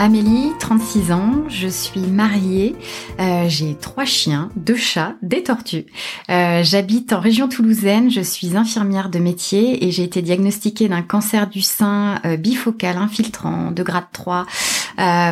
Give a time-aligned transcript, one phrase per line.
[0.00, 2.76] Amélie, 36 ans, je suis mariée,
[3.18, 5.86] euh, j'ai trois chiens, deux chats, des tortues.
[6.30, 11.02] Euh, j'habite en région toulousaine, je suis infirmière de métier et j'ai été diagnostiquée d'un
[11.02, 14.46] cancer du sein euh, bifocal infiltrant de grade 3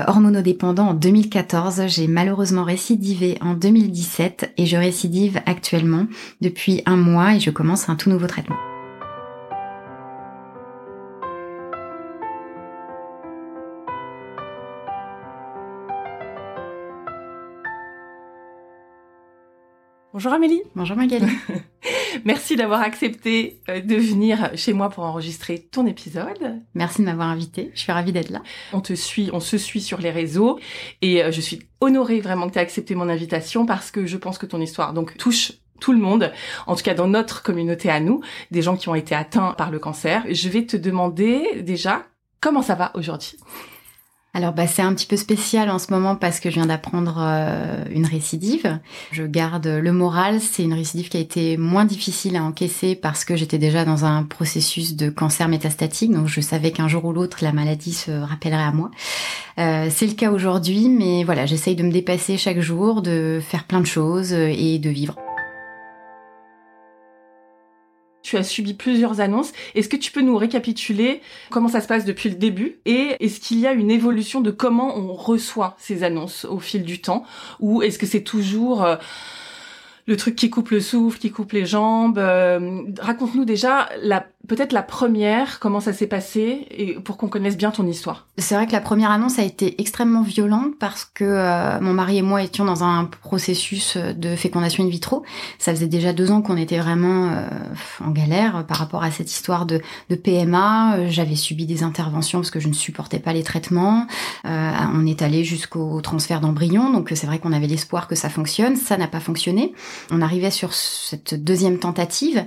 [0.09, 1.83] hormonodépendant en 2014.
[1.87, 6.07] J'ai malheureusement récidivé en 2017 et je récidive actuellement
[6.41, 8.57] depuis un mois et je commence un tout nouveau traitement.
[20.17, 20.63] Bonjour Amélie.
[20.75, 21.27] Bonjour Magali.
[22.25, 26.63] Merci d'avoir accepté euh, de venir chez moi pour enregistrer ton épisode.
[26.73, 27.71] Merci de m'avoir invité.
[27.75, 28.41] Je suis ravie d'être là.
[28.73, 30.59] On te suit, on se suit sur les réseaux
[31.03, 34.17] et euh, je suis honorée vraiment que tu aies accepté mon invitation parce que je
[34.17, 36.33] pense que ton histoire donc touche tout le monde,
[36.67, 39.71] en tout cas dans notre communauté à nous, des gens qui ont été atteints par
[39.71, 40.25] le cancer.
[40.31, 42.07] Je vais te demander déjà
[42.41, 43.37] comment ça va aujourd'hui?
[44.37, 47.17] Alors bah, c'est un petit peu spécial en ce moment parce que je viens d'apprendre
[47.21, 48.79] euh, une récidive.
[49.11, 53.25] Je garde le moral, c'est une récidive qui a été moins difficile à encaisser parce
[53.25, 57.15] que j'étais déjà dans un processus de cancer métastatique, donc je savais qu'un jour ou
[57.15, 58.91] l'autre la maladie se rappellerait à moi.
[59.59, 63.65] Euh, c'est le cas aujourd'hui, mais voilà, j'essaye de me dépasser chaque jour, de faire
[63.65, 65.17] plein de choses et de vivre
[68.27, 69.53] tu as subi plusieurs annonces.
[69.77, 71.21] Est-ce que tu peux nous récapituler
[71.51, 74.51] comment ça se passe depuis le début et est-ce qu'il y a une évolution de
[74.51, 77.25] comment on reçoit ces annonces au fil du temps
[77.61, 78.97] ou est-ce que c'est toujours euh,
[80.07, 84.73] le truc qui coupe le souffle, qui coupe les jambes euh, Raconte-nous déjà la peut-être
[84.73, 88.27] la première, comment ça s'est passé, et pour qu'on connaisse bien ton histoire.
[88.39, 92.19] C'est vrai que la première annonce a été extrêmement violente parce que euh, mon mari
[92.19, 95.25] et moi étions dans un processus de fécondation in vitro.
[95.59, 97.49] Ça faisait déjà deux ans qu'on était vraiment euh,
[98.05, 99.81] en galère par rapport à cette histoire de,
[100.23, 101.09] PMA.
[101.09, 104.07] J'avais subi des interventions parce que je ne supportais pas les traitements.
[104.47, 108.29] Euh, on est allé jusqu'au transfert d'embryons, donc c'est vrai qu'on avait l'espoir que ça
[108.29, 108.77] fonctionne.
[108.77, 109.75] Ça n'a pas fonctionné.
[110.11, 112.45] On arrivait sur cette deuxième tentative,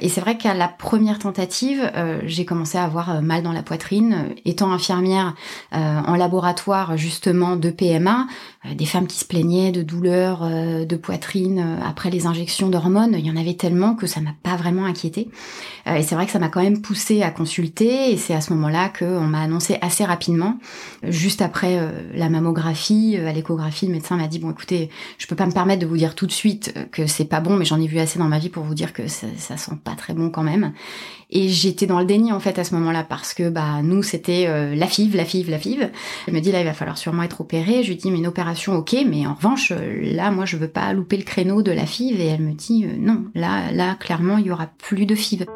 [0.00, 3.52] et c'est vrai qu'à la première tentative euh, j'ai commencé à avoir euh, mal dans
[3.52, 4.12] la poitrine.
[4.14, 5.34] Euh, étant infirmière
[5.72, 8.26] en laboratoire justement de PMA,
[8.74, 13.30] des femmes qui se plaignaient de douleurs de poitrine après les injections d'hormones, il y
[13.30, 15.28] en avait tellement que ça m'a pas vraiment inquiété.
[15.86, 18.52] et c'est vrai que ça m'a quand même poussé à consulter et c'est à ce
[18.52, 20.58] moment-là qu'on m'a annoncé assez rapidement,
[21.02, 21.80] juste après
[22.14, 25.80] la mammographie, à l'échographie, le médecin m'a dit bon écoutez, je peux pas me permettre
[25.80, 28.18] de vous dire tout de suite que c'est pas bon, mais j'en ai vu assez
[28.18, 30.72] dans ma vie pour vous dire que ça, ça sent pas très bon quand même.
[31.30, 34.46] Et j'étais dans le déni en fait à ce moment-là parce que bah nous c'était
[34.46, 35.90] euh, la FIV, la FIV, la FIV.
[36.26, 37.82] Elle me dit là il va falloir sûrement être opéré.
[37.82, 40.68] Je lui dis mais une opération ok, mais en revanche euh, là moi je veux
[40.68, 43.94] pas louper le créneau de la FIV et elle me dit euh, non là là
[43.94, 45.46] clairement il y aura plus de FIV.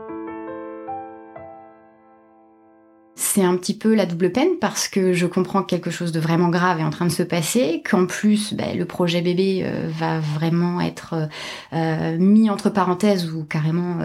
[3.20, 6.20] c'est un petit peu la double peine parce que je comprends que quelque chose de
[6.20, 10.20] vraiment grave est en train de se passer, qu'en plus bah, le projet bébé va
[10.20, 11.28] vraiment être
[12.18, 13.98] mis entre parenthèses ou carrément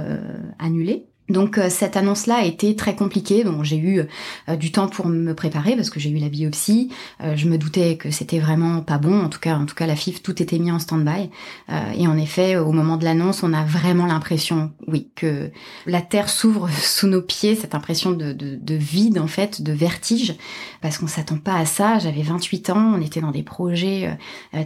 [0.60, 1.06] annulé.
[1.30, 3.44] Donc euh, cette annonce-là a été très compliquée.
[3.44, 4.02] Bon, j'ai eu
[4.50, 6.90] euh, du temps pour me préparer parce que j'ai eu la biopsie.
[7.22, 9.24] Euh, je me doutais que c'était vraiment pas bon.
[9.24, 11.30] En tout cas, en tout cas, la FIF, tout était mis en stand-by.
[11.98, 15.50] et en effet, au moment de l'annonce, on a vraiment l'impression, oui, que
[15.86, 17.56] la terre s'ouvre sous nos pieds.
[17.56, 20.36] Cette impression de, de, de, vide en fait, de vertige,
[20.84, 21.98] parce qu'on s'attend pas à ça.
[21.98, 24.16] J'avais 28 ans, on était dans des projets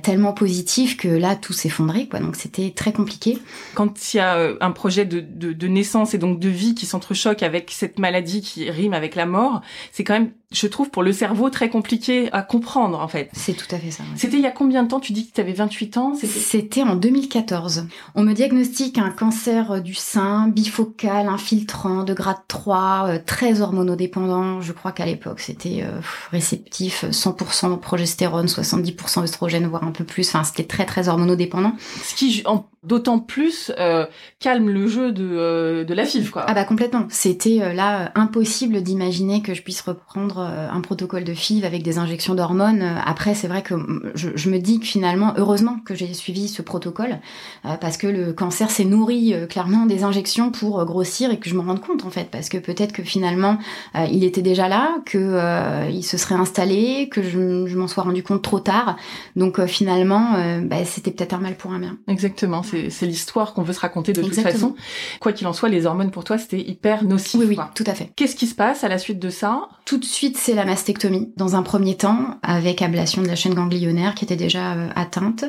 [0.02, 2.20] tellement positifs que là, tout s'effondrait, quoi.
[2.20, 3.38] Donc c'était très compliqué.
[3.76, 6.86] Quand il y a un projet de, de, de naissance et donc de vie qui
[6.86, 9.62] s'entrechoque avec cette maladie qui rime avec la mort,
[9.92, 13.30] c'est quand même je trouve pour le cerveau très compliqué à comprendre en fait.
[13.34, 14.04] C'est tout à fait ça.
[14.16, 15.02] C'était il y a combien de temps?
[15.02, 17.88] Tu dis que tu avais 28 ans C'était en 2014.
[18.16, 24.62] On me diagnostique un cancer du sein bifocal infiltrant de grade 3, euh, très hormonodépendant.
[24.62, 26.00] Je crois qu'à l'époque c'était euh,
[26.32, 30.30] réceptif 100% progestérone, 70% oestrogène voire un peu plus.
[30.30, 31.74] Enfin, c'était très très hormonodépendant.
[32.04, 32.44] Ce qui
[32.88, 34.06] d'autant plus euh,
[34.40, 36.46] calme le jeu de, de la FIV quoi.
[36.48, 37.06] Ah bah complètement.
[37.10, 40.40] C'était là impossible d'imaginer que je puisse reprendre suivre
[40.72, 42.84] un protocole de FIV avec des injections d'hormones.
[43.06, 43.76] Après, c'est vrai que
[44.16, 47.20] je, je, me dis que finalement, heureusement que j'ai suivi ce protocole,
[47.64, 51.62] parce que le cancer s'est nourri clairement des injections pour grossir et que je me
[51.62, 53.58] rende compte en fait, parce que peut-être que finalement,
[53.96, 58.24] il était déjà là, que il se serait installé, que je, je m'en sois rendu
[58.24, 58.98] compte trop tard.
[59.36, 61.98] Donc finalement, bah, c'était peut-être un mal pour un bien.
[62.08, 64.76] Exactement, c'est l'histoire qu'on veut se raconter de toute façon.
[65.20, 67.40] Quoi qu'il en soit, les hormones pour toi, c'était hyper nocif.
[67.40, 68.12] Oui, oui, tout à fait.
[68.16, 69.70] Qu'est-ce qui se passe à la suite de ça?
[69.86, 71.32] Tout de suite, c'est la mastectomie.
[71.38, 75.46] Dans un premier temps, avec ablation de la chaîne ganglionnaire qui était déjà euh, atteinte.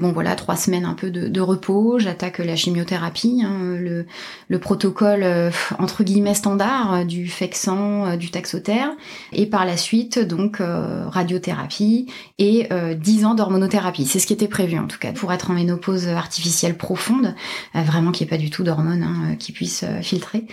[0.00, 1.98] Bon voilà, trois semaines un peu de, repos.
[1.98, 4.06] J'attaque la chimiothérapie, hein, le,
[4.48, 8.84] le, protocole euh, entre guillemets standard euh, du Fexan, du Taxoter,
[9.32, 12.06] et par la suite donc radiothérapie
[12.38, 14.06] et 10 ans d'hormonothérapie.
[14.06, 17.34] C'est ce qui était prévu en tout cas pour être en ménopause artificielle profonde,
[17.74, 20.46] vraiment qu'il n'y ait pas du tout d'hormones hein, qui puissent filtrer.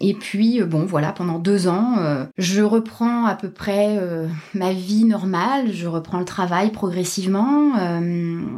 [0.00, 4.28] Et puis, euh, bon, voilà, pendant deux ans, euh, je reprends à peu près euh,
[4.54, 7.72] ma vie normale, je reprends le travail progressivement.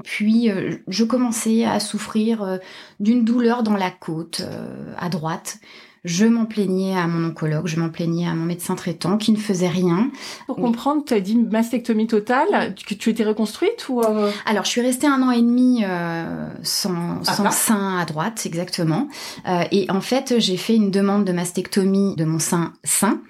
[0.04, 0.50] puis,
[0.88, 2.58] je commençais à souffrir
[3.00, 4.42] d'une douleur dans la côte
[4.96, 5.58] à droite
[6.04, 9.36] je m'en plaignais à mon oncologue, je m'en plaignais à mon médecin traitant qui ne
[9.36, 10.10] faisait rien.
[10.46, 14.30] Pour comprendre, tu as dit mastectomie totale, que tu étais reconstruite ou euh?
[14.46, 19.08] Alors, je suis restée un an et demi euh, sans, sans sein à droite, exactement.
[19.46, 23.20] Euh, et en fait, j'ai fait une demande de mastectomie de mon sein sain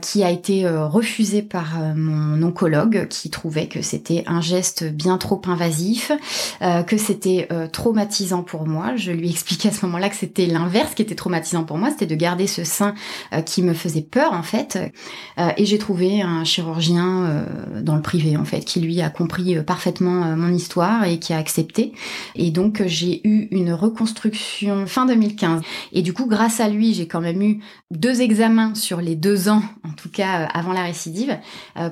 [0.00, 5.40] qui a été refusée par mon oncologue qui trouvait que c'était un geste bien trop
[5.46, 6.12] invasif,
[6.60, 8.96] que c'était traumatisant pour moi.
[8.96, 12.06] Je lui expliquais à ce moment-là que c'était l'inverse qui était traumatisant pour moi, c'était
[12.06, 12.94] de garder ce sein
[13.32, 14.78] euh, qui me faisait peur en fait.
[15.38, 19.10] Euh, et j'ai trouvé un chirurgien euh, dans le privé en fait qui lui a
[19.10, 21.92] compris parfaitement mon histoire et qui a accepté.
[22.34, 25.62] Et donc j'ai eu une reconstruction fin 2015.
[25.92, 27.60] Et du coup, grâce à lui, j'ai quand même eu
[27.90, 31.38] deux examens sur les deux ans, en tout cas avant la récidive,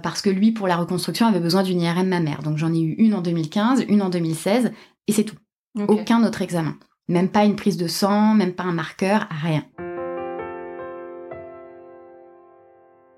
[0.02, 2.42] parce que lui, pour la reconstruction, avait besoin d'une IRM mammaire.
[2.42, 4.72] Donc j'en ai eu une en 2015, une en 2016,
[5.06, 5.36] et c'est tout.
[5.88, 6.76] Aucun autre examen.
[7.08, 9.64] Même pas une prise de sang, même pas un marqueur, rien.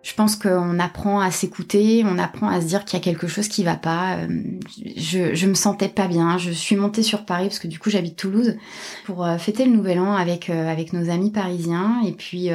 [0.06, 3.26] Je pense qu'on apprend à s'écouter, on apprend à se dire qu'il y a quelque
[3.26, 4.18] chose qui va pas.
[4.18, 4.28] Euh,
[4.96, 6.38] je, je me sentais pas bien.
[6.38, 8.56] Je suis montée sur Paris parce que du coup j'habite Toulouse
[9.04, 12.50] pour euh, fêter le Nouvel An avec euh, avec nos amis parisiens et puis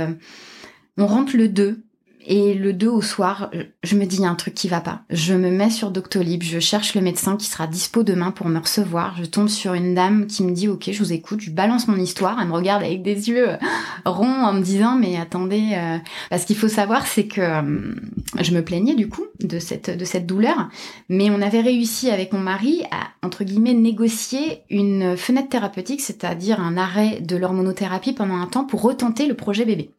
[0.98, 1.84] on rentre le 2
[2.26, 3.50] et le 2 au soir,
[3.84, 5.02] je me dis, il y a un truc qui va pas.
[5.10, 8.60] Je me mets sur Doctolib, je cherche le médecin qui sera dispo demain pour me
[8.60, 9.16] recevoir.
[9.18, 11.98] Je tombe sur une dame qui me dit, ok, je vous écoute, je balance mon
[11.98, 12.38] histoire.
[12.40, 13.58] Elle me regarde avec des yeux euh,
[14.06, 15.98] ronds en me disant, mais attendez, euh,
[16.30, 17.96] parce qu'il faut savoir, c'est que euh,
[18.40, 20.70] je me plaignais du coup de cette, de cette douleur,
[21.10, 26.60] mais on avait réussi avec mon mari à, entre guillemets, négocier une fenêtre thérapeutique, c'est-à-dire
[26.60, 29.92] un arrêt de l'hormonothérapie pendant un temps pour retenter le projet bébé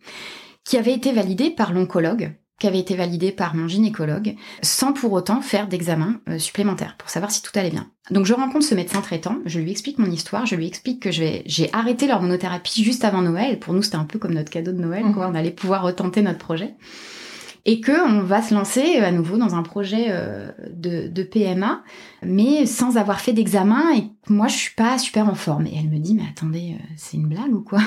[0.64, 5.12] qui avait été validé par l'oncologue, qui avait été validé par mon gynécologue, sans pour
[5.12, 7.90] autant faire d'examen euh, supplémentaire pour savoir si tout allait bien.
[8.12, 11.10] Donc je rencontre ce médecin traitant, je lui explique mon histoire, je lui explique que
[11.10, 13.58] j'ai arrêté l'hormonothérapie juste avant Noël.
[13.58, 15.26] Pour nous, c'était un peu comme notre cadeau de Noël, quoi.
[15.26, 16.74] On allait pouvoir retenter notre projet.
[17.64, 21.22] Et que on va se lancer euh, à nouveau dans un projet euh, de, de
[21.24, 21.82] PMA,
[22.24, 25.66] mais sans avoir fait d'examen et moi je suis pas super en forme.
[25.66, 27.80] Et elle me dit mais attendez, c'est une blague ou quoi?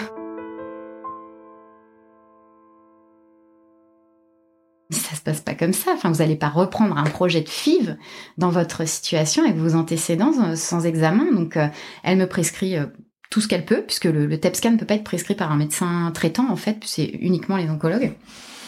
[4.90, 5.92] Ça se passe pas comme ça.
[5.94, 7.98] Enfin, vous n'allez pas reprendre un projet de FIV
[8.38, 11.32] dans votre situation avec vos antécédents euh, sans examen.
[11.32, 11.68] Donc, euh,
[12.04, 12.86] elle me prescrit euh,
[13.30, 15.52] tout ce qu'elle peut, puisque le, le TEP scan ne peut pas être prescrit par
[15.52, 18.14] un médecin traitant, en fait, c'est uniquement les oncologues.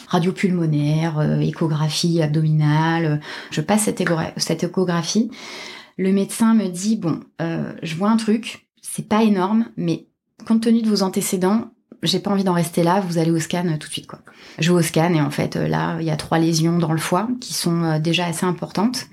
[0.08, 3.20] Radio pulmonaire, échographie abdominale.
[3.52, 4.02] Je passe cette,
[4.38, 5.30] cette, échographie.
[5.98, 10.08] Le médecin me dit, bon, je vois un truc, c'est pas énorme, mais
[10.48, 11.72] compte tenu de vos antécédents,
[12.04, 14.20] j'ai pas envie d'en rester là, vous allez au scan euh, tout de suite quoi.
[14.60, 16.92] Je vais au scan et en fait euh, là il y a trois lésions dans
[16.92, 19.08] le foie qui sont euh, déjà assez importantes.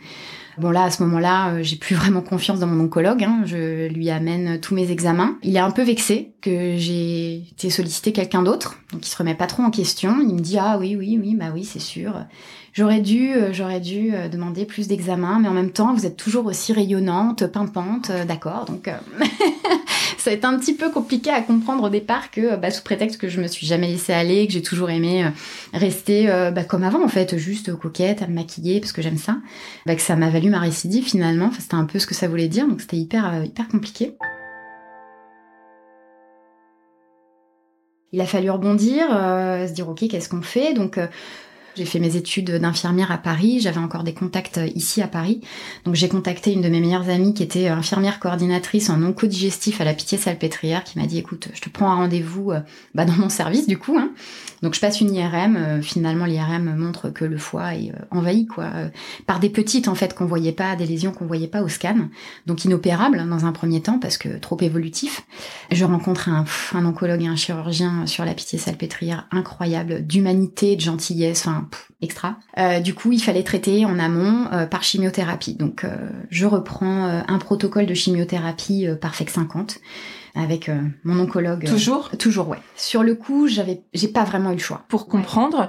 [0.59, 3.43] Bon là à ce moment-là j'ai plus vraiment confiance dans mon oncologue, hein.
[3.45, 5.37] je lui amène tous mes examens.
[5.43, 9.35] Il est un peu vexé que j'ai été sollicité quelqu'un d'autre, donc il se remet
[9.35, 10.19] pas trop en question.
[10.21, 12.25] Il me dit ah oui oui oui bah oui c'est sûr.
[12.75, 16.73] J'aurais dû, j'aurais dû demander plus d'examens, mais en même temps, vous êtes toujours aussi
[16.73, 18.65] rayonnante, pimpante, d'accord.
[18.65, 18.91] Donc,
[20.25, 23.21] ça a été un petit peu compliqué à comprendre au départ que bah, sous prétexte
[23.21, 25.29] que je me suis jamais laissée aller, que j'ai toujours aimé euh,
[25.75, 29.19] rester euh, bah, comme avant en fait, juste coquette, à me maquiller parce que j'aime
[29.19, 29.37] ça,
[29.85, 31.47] bah, que ça m'a valu ma récidive finalement.
[31.47, 34.17] Enfin, c'était un peu ce que ça voulait dire, donc c'était hyper euh, hyper compliqué.
[38.13, 40.73] Il a fallu rebondir, se dire ok qu'est-ce qu'on fait?
[40.73, 40.99] Donc
[41.77, 45.41] J'ai fait mes études d'infirmière à Paris, j'avais encore des contacts ici à Paris.
[45.85, 49.85] Donc j'ai contacté une de mes meilleures amies qui était infirmière coordinatrice en oncodigestif à
[49.85, 52.53] la Pitié-Salpêtrière qui m'a dit écoute, je te prends un rendez-vous
[52.95, 53.99] bah, dans mon service du coup.
[53.99, 54.13] Hein.
[54.63, 58.71] Donc je passe une IRM, finalement l'IRM montre que le foie est envahi quoi
[59.27, 62.09] par des petites en fait qu'on voyait pas, des lésions qu'on voyait pas au scan.
[62.47, 65.23] Donc inopérable dans un premier temps parce que trop évolutif.
[65.73, 71.47] Je rencontre un, un oncologue et un chirurgien sur la Pitié-Salpêtrière incroyable, d'humanité, de gentillesse,
[71.47, 71.64] enfin
[72.01, 72.37] extra.
[72.59, 75.55] Euh, du coup, il fallait traiter en amont euh, par chimiothérapie.
[75.55, 75.97] Donc, euh,
[76.31, 79.79] je reprends un protocole de chimiothérapie par FEC 50
[80.37, 80.69] avec
[81.05, 81.65] mon oncologue.
[81.65, 82.11] Toujours?
[82.19, 82.59] Toujours, ouais.
[82.75, 84.85] Sur le coup, j'avais, j'ai pas vraiment eu le choix.
[84.89, 85.69] Pour comprendre,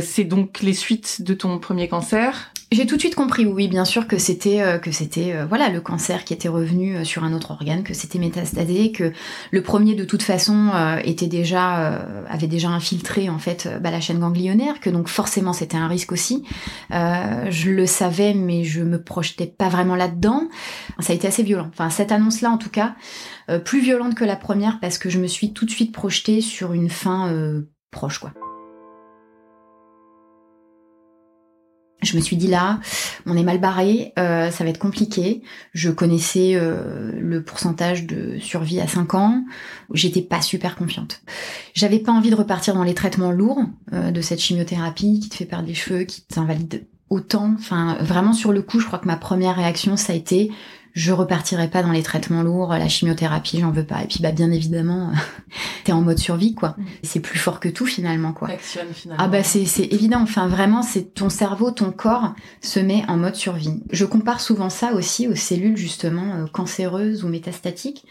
[0.00, 3.84] c'est donc les suites de ton premier cancer j'ai tout de suite compris, oui, bien
[3.84, 7.22] sûr, que c'était euh, que c'était euh, voilà le cancer qui était revenu euh, sur
[7.22, 9.12] un autre organe, que c'était métastasé, que
[9.50, 10.70] le premier de toute façon
[11.04, 15.76] était déjà avait déjà infiltré en fait bah, la chaîne ganglionnaire, que donc forcément c'était
[15.76, 16.44] un risque aussi.
[16.90, 20.48] je le savais, mais je me projetais pas vraiment là-dedans.
[21.00, 21.68] Ça a été assez violent.
[21.72, 22.94] Enfin cette annonce-là, en tout cas,
[23.64, 26.72] plus violente que la première parce que je me suis tout de suite projetée sur
[26.72, 27.32] une fin
[27.90, 28.32] proche, quoi.
[32.02, 32.80] Je me suis dit là,
[33.26, 35.42] on est mal barré, euh, ça va être compliqué.
[35.72, 39.44] Je connaissais euh, le pourcentage de survie à 5 ans,
[39.94, 41.22] j'étais pas super confiante.
[41.74, 45.36] J'avais pas envie de repartir dans les traitements lourds euh, de cette chimiothérapie qui te
[45.36, 47.54] fait perdre les cheveux, qui t'invalide autant.
[47.58, 50.50] Enfin, vraiment sur le coup, je crois que ma première réaction, ça a été
[50.92, 54.02] je repartirai pas dans les traitements lourds, la chimiothérapie, j'en veux pas.
[54.02, 55.12] Et puis bah bien évidemment,
[55.84, 56.70] t'es en mode survie quoi.
[56.76, 56.84] Mm.
[57.02, 58.48] C'est plus fort que tout finalement quoi.
[58.58, 59.22] finalement.
[59.22, 60.20] Ah bah c'est c'est évident.
[60.20, 63.82] Enfin vraiment, c'est ton cerveau, ton corps se met en mode survie.
[63.90, 68.04] Je compare souvent ça aussi aux cellules justement euh, cancéreuses ou métastatiques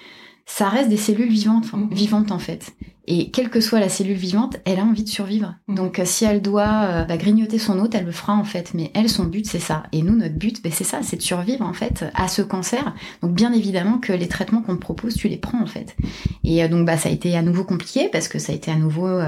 [0.45, 1.89] ça reste des cellules vivantes, mhm.
[1.91, 2.73] vivantes en fait.
[3.07, 5.55] Et quelle que soit la cellule vivante, elle a envie de survivre.
[5.67, 5.75] Mhm.
[5.75, 8.73] Donc euh, si elle doit euh, bah, grignoter son hôte, elle le fera en fait.
[8.73, 9.83] Mais elle, son but, c'est ça.
[9.91, 12.93] Et nous, notre but, bah, c'est ça, c'est de survivre en fait à ce cancer.
[13.21, 15.95] Donc bien évidemment que les traitements qu'on te propose, tu les prends en fait.
[16.43, 18.71] Et euh, donc bah ça a été à nouveau compliqué parce que ça a été
[18.71, 19.19] à nouveau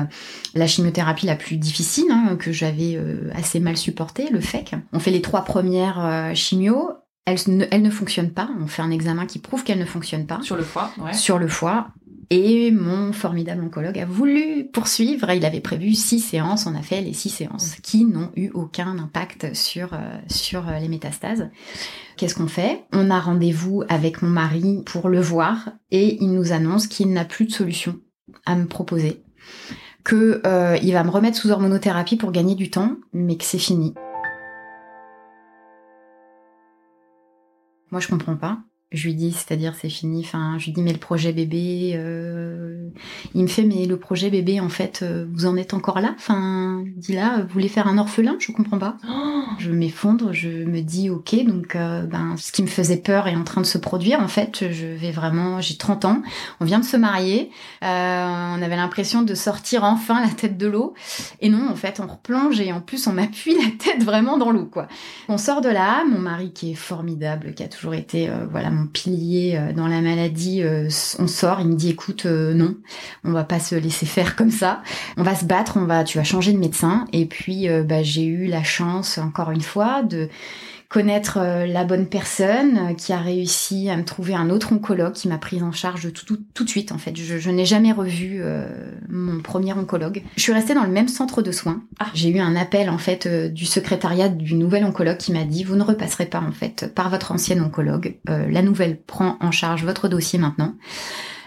[0.53, 2.97] la chimiothérapie la plus difficile hein, que j'avais
[3.33, 4.75] assez mal supportée, le FEC.
[4.93, 6.89] On fait les trois premières chimios
[7.25, 8.49] elle ne, elle ne fonctionne pas.
[8.59, 10.41] On fait un examen qui prouve qu'elle ne fonctionne pas.
[10.41, 11.13] Sur le foie, ouais.
[11.13, 11.87] Sur le foie.
[12.29, 15.29] Et mon formidable oncologue a voulu poursuivre.
[15.31, 16.65] Il avait prévu six séances.
[16.65, 20.79] On a fait les six séances qui n'ont eu aucun impact sur, euh, sur euh,
[20.79, 21.49] les métastases.
[22.17, 22.85] Qu'est-ce qu'on fait?
[22.91, 27.25] On a rendez-vous avec mon mari pour le voir et il nous annonce qu'il n'a
[27.25, 27.99] plus de solution
[28.45, 29.23] à me proposer.
[30.03, 33.59] Que euh, il va me remettre sous hormonothérapie pour gagner du temps, mais que c'est
[33.59, 33.93] fini.
[37.93, 38.57] Moi, je comprends pas.
[38.91, 40.21] Je lui dis, c'est-à-dire c'est fini.
[40.21, 41.91] Enfin, je lui dis mais le projet bébé.
[41.93, 42.89] Euh...
[43.35, 46.15] Il me fait mais le projet bébé en fait, euh, vous en êtes encore là?
[46.85, 48.35] Dit là, vous voulez faire un orphelin?
[48.39, 48.97] Je comprends pas.
[49.07, 51.45] Oh je m'effondre, je me dis ok.
[51.45, 54.19] Donc euh, ben ce qui me faisait peur est en train de se produire.
[54.19, 55.61] En fait, je vais vraiment.
[55.61, 56.21] J'ai 30 ans.
[56.59, 57.51] On vient de se marier.
[57.83, 60.93] Euh, on avait l'impression de sortir enfin la tête de l'eau.
[61.41, 64.51] Et non, en fait, on replonge et en plus on m'appuie la tête vraiment dans
[64.51, 64.87] l'eau quoi.
[65.29, 66.03] On sort de là.
[66.05, 70.01] Mon mari qui est formidable, qui a toujours été voilà mon pilier euh, dans la
[70.01, 72.75] maladie, euh, on sort, il me dit écoute euh, non,
[73.23, 74.81] on va pas se laisser faire comme ça,
[75.17, 77.05] on va se battre, on va, tu vas changer de médecin.
[77.13, 80.29] Et puis bah, j'ai eu la chance encore une fois de
[80.93, 85.13] connaître euh, la bonne personne euh, qui a réussi à me trouver un autre oncologue
[85.13, 87.15] qui m'a prise en charge tout, tout, de suite en fait.
[87.17, 88.67] Je, n'ai jamais revu euh,
[89.09, 90.21] mon premier oncologue.
[90.37, 91.81] Je suis restée dans le même centre de soins.
[91.99, 92.05] Ah.
[92.13, 95.75] J'ai eu un appel en fait du secrétariat du nouvel oncologue qui m'a dit vous
[95.75, 98.17] ne repasserez pas en fait par votre ancienne oncologue.
[98.27, 100.75] la nouvelle prend en charge votre dossier maintenant.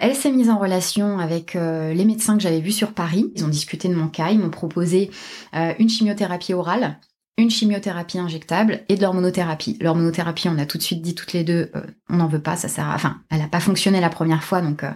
[0.01, 3.33] Elle s'est mise en relation avec les médecins que j'avais vus sur Paris.
[3.35, 5.11] Ils ont discuté de mon cas, ils m'ont proposé
[5.53, 6.99] une chimiothérapie orale
[7.39, 9.77] une chimiothérapie injectable et de l'hormonothérapie.
[9.81, 12.57] L'hormonothérapie, on a tout de suite dit toutes les deux, euh, on n'en veut pas,
[12.57, 12.95] ça sert à...
[12.95, 14.91] Enfin, elle n'a pas fonctionné la première fois, donc euh,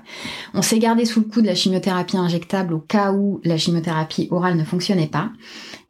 [0.55, 4.29] on s'est gardé sous le coup de la chimiothérapie injectable au cas où la chimiothérapie
[4.31, 5.31] orale ne fonctionnait pas.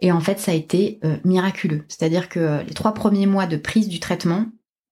[0.00, 1.84] Et en fait, ça a été euh, miraculeux.
[1.86, 4.46] C'est-à-dire que les trois premiers mois de prise du traitement,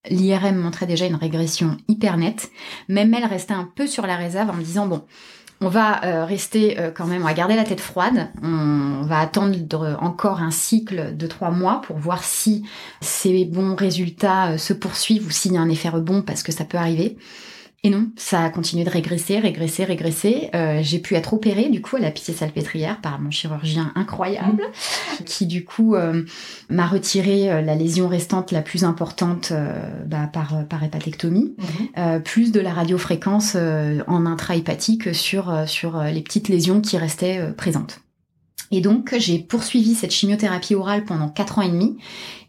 [0.08, 2.50] l'IRM montrait déjà une régression hyper nette.
[2.88, 5.04] Même elle restait un peu sur la réserve en me disant, bon,
[5.60, 8.28] on va euh, rester euh, quand même, on va garder la tête froide.
[8.42, 9.56] On va attendre
[10.00, 12.64] encore un cycle de trois mois pour voir si
[13.00, 16.52] ces bons résultats euh, se poursuivent ou s'il y a un effet rebond parce que
[16.52, 17.16] ça peut arriver.
[17.84, 20.50] Et non, ça a continué de régresser, régresser, régresser.
[20.52, 24.62] Euh, j'ai pu être opérée du coup à la pitié salpêtrière par mon chirurgien incroyable,
[24.62, 25.24] mmh.
[25.24, 26.24] qui du coup euh,
[26.70, 29.52] m'a retiré euh, la lésion restante la plus importante
[30.06, 32.20] bah, par par hépatectomie, mmh.
[32.24, 33.56] plus de la radiofréquence
[34.06, 38.00] en intra-hépatique sur sur les petites lésions qui restaient présentes.
[38.70, 41.96] Et donc, j'ai poursuivi cette chimiothérapie orale pendant 4 ans et demi.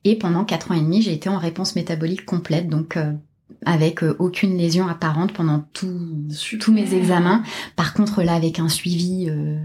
[0.03, 3.11] Et pendant 4 ans et demi, j'ai été en réponse métabolique complète, donc euh,
[3.65, 7.43] avec euh, aucune lésion apparente pendant tous mes examens.
[7.75, 9.57] Par contre, là, avec un suivi euh,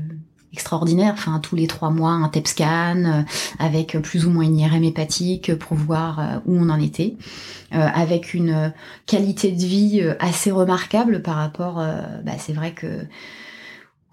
[0.52, 3.24] extraordinaire, enfin tous les trois mois, un TEP scan,
[3.58, 7.16] avec plus ou moins une IRM hépatique pour voir où on en était,
[7.72, 8.72] avec une
[9.06, 11.84] qualité de vie assez remarquable par rapport,
[12.24, 13.04] bah, c'est vrai que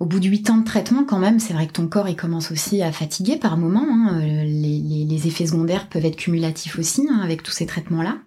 [0.01, 2.15] au bout de huit ans de traitement, quand même, c'est vrai que ton corps il
[2.15, 3.85] commence aussi à fatiguer par moments.
[3.87, 4.19] Hein.
[4.23, 8.17] Les, effets secondaires peuvent être cumulatifs aussi hein, avec tous ces traitements-là.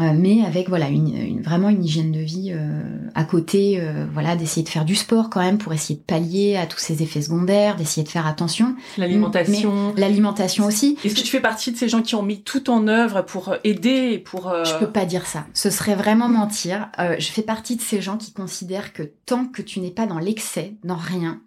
[0.00, 2.82] Euh, mais avec voilà une, vraiment une hygiène de vie euh,
[3.14, 6.56] à côté euh, voilà d'essayer de faire du sport quand même pour essayer de pallier
[6.56, 8.76] à tous ces effets secondaires d'essayer de faire attention.
[8.98, 9.94] L'alimentation.
[9.96, 10.98] L'alimentation aussi.
[11.02, 13.54] Est-ce que tu fais partie de ces gens qui ont mis tout en œuvre pour
[13.64, 15.46] aider pour je peux pas dire ça.
[15.54, 16.88] Ce serait vraiment mentir.
[16.98, 20.18] Je fais partie de ces gens qui considèrent que tant que tu n'es pas dans
[20.18, 21.40] l'excès dans rien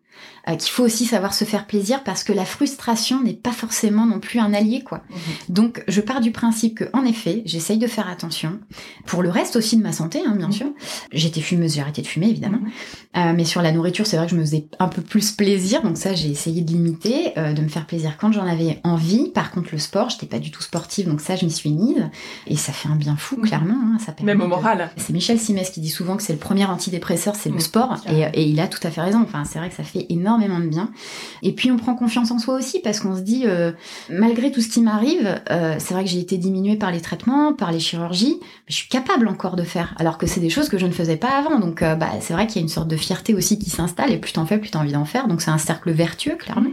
[0.47, 4.05] euh, qu'il faut aussi savoir se faire plaisir parce que la frustration n'est pas forcément
[4.05, 5.01] non plus un allié quoi.
[5.09, 5.17] Mhm.
[5.49, 8.59] Donc je pars du principe que en effet j'essaye de faire attention
[9.05, 10.53] pour le reste aussi de ma santé hein, bien mhm.
[10.53, 10.67] sûr.
[11.11, 12.71] J'étais fumeuse, j'ai arrêté de fumer évidemment, mhm.
[13.17, 15.81] euh, mais sur la nourriture c'est vrai que je me faisais un peu plus plaisir
[15.81, 19.29] donc ça j'ai essayé de limiter, euh, de me faire plaisir quand j'en avais envie.
[19.29, 22.09] Par contre le sport j'étais pas du tout sportive donc ça je m'y suis mise
[22.47, 23.75] et ça fait un bien fou clairement.
[23.75, 24.89] Hein, ça Même au moral.
[24.97, 28.21] C'est Michel Simès qui dit souvent que c'est le premier antidépresseur c'est le sport et,
[28.33, 29.21] et il a tout à fait raison.
[29.21, 30.91] Enfin c'est vrai que ça fait énormément de bien.
[31.41, 33.71] Et puis on prend confiance en soi aussi parce qu'on se dit, euh,
[34.09, 37.53] malgré tout ce qui m'arrive, euh, c'est vrai que j'ai été diminuée par les traitements,
[37.53, 40.69] par les chirurgies, mais je suis capable encore de faire, alors que c'est des choses
[40.69, 41.59] que je ne faisais pas avant.
[41.59, 44.11] Donc euh, bah, c'est vrai qu'il y a une sorte de fierté aussi qui s'installe
[44.11, 45.27] et plus t'en fais, plus t'as envie d'en faire.
[45.27, 46.71] Donc c'est un cercle vertueux, clairement.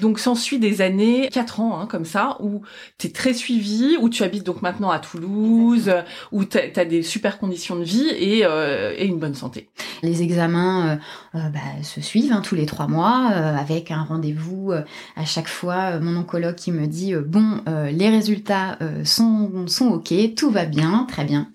[0.00, 2.62] Donc s'ensuit des années, quatre ans hein, comme ça, où
[2.98, 5.92] tu es très suivi, où tu habites donc maintenant à Toulouse,
[6.32, 9.68] où tu as, des super conditions de vie et, euh, et une bonne santé.
[10.02, 10.88] Les examens
[11.34, 14.72] euh, euh, bah, se suivent hein, tous les trois mois, avec un rendez-vous
[15.16, 15.98] à chaque fois.
[16.00, 21.24] mon oncologue qui me dit, bon, les résultats sont, sont OK, tout va bien, très
[21.24, 21.48] bien.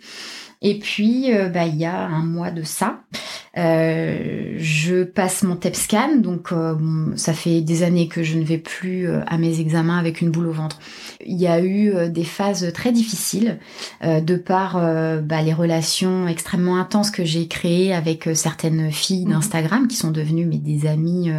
[0.63, 3.03] Et puis, bah, il y a un mois de ça,
[3.55, 6.75] euh, je passe mon TEP scan, donc euh,
[7.15, 10.31] ça fait des années que je ne vais plus euh, à mes examens avec une
[10.31, 10.79] boule au ventre.
[11.23, 13.59] Il y a eu des phases très difficiles
[14.03, 14.73] de par
[15.21, 19.33] bah, les relations extrêmement intenses que j'ai créées avec certaines filles mhm.
[19.33, 21.31] d'Instagram qui sont devenues mais, des amies.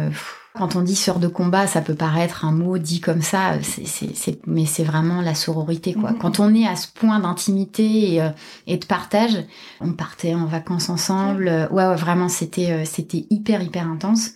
[0.57, 4.39] Quand on dit sœur de combat, ça peut paraître un mot dit comme ça, c'est,
[4.47, 6.11] mais c'est vraiment la sororité, quoi.
[6.11, 6.17] Mhm.
[6.17, 8.29] Quand on est à ce point d'intimité et, euh,
[8.65, 9.43] et, de partage,
[9.81, 11.47] on partait en vacances ensemble.
[11.71, 14.31] Ouais, ouais vraiment, c'était, euh, c'était hyper, hyper intense.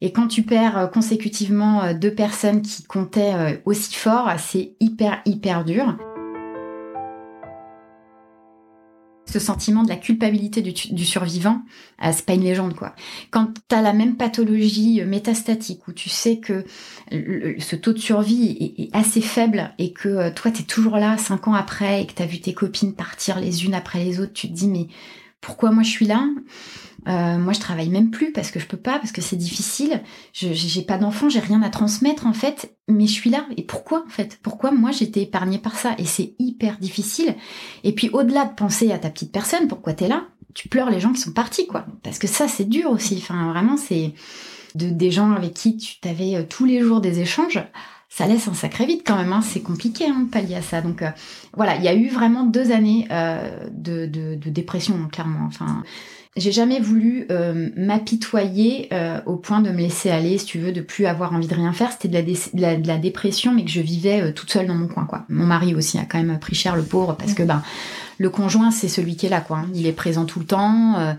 [0.00, 5.64] Et quand tu perds euh, consécutivement deux personnes qui comptaient aussi fort, c'est hyper, hyper
[5.64, 5.96] dur.
[9.26, 11.62] Ce sentiment de la culpabilité du, survivant,
[12.12, 12.94] c'est pas une légende quoi.
[13.30, 16.64] Quand tu la même pathologie euh, métastatique où tu sais que
[17.10, 21.18] ce taux de survie est, assez faible et que euh, toi tu es toujours là
[21.18, 24.32] cinq ans après et que tu vu tes copines partir les unes après les autres,
[24.32, 24.86] tu te dis mais
[25.40, 26.24] pourquoi moi je suis là
[27.08, 30.02] euh, moi, je travaille même plus parce que je peux pas, parce que c'est difficile.
[30.32, 33.46] Je j'ai pas d'enfant, j'ai rien à transmettre en fait, mais je suis là.
[33.56, 34.38] Et pourquoi en fait?
[34.42, 35.94] Pourquoi moi j'étais épargnée par ça?
[35.98, 37.36] Et c'est hyper difficile.
[37.84, 40.24] Et puis au-delà de penser à ta petite personne, pourquoi t'es là?
[40.54, 41.86] Tu pleures les gens qui sont partis, quoi.
[42.02, 43.16] Parce que ça, c'est dur aussi.
[43.18, 44.14] Enfin, vraiment, c'est
[44.74, 47.60] de des gens avec qui tu t'avais euh, tous les jours des échanges
[48.16, 49.32] ça laisse un sacré vide quand même.
[49.32, 49.42] Hein.
[49.42, 50.80] C'est compliqué hein, de pallier à ça.
[50.80, 51.10] Donc euh,
[51.54, 55.44] voilà, il y a eu vraiment deux années euh, de, de, de, dépression, clairement.
[55.46, 55.82] Enfin,
[56.34, 60.72] j'ai jamais voulu euh, m'apitoyer euh, au point de me laisser aller, si tu veux,
[60.72, 61.92] de plus avoir envie de rien faire.
[61.92, 64.88] C'était de la, de, la, dépression, mais que je vivais euh, toute seule dans mon
[64.88, 65.26] coin, quoi.
[65.28, 67.62] Mon mari aussi a quand même pris cher, le pauvre, parce que ben
[68.18, 69.58] le conjoint, c'est celui qui est là, quoi.
[69.58, 69.70] Hein.
[69.74, 71.16] Il est présent tout le temps,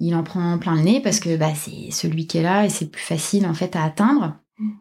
[0.00, 2.68] il en prend plein le nez parce que bah, c'est celui qui est là et
[2.68, 4.36] c'est plus facile en fait à atteindre.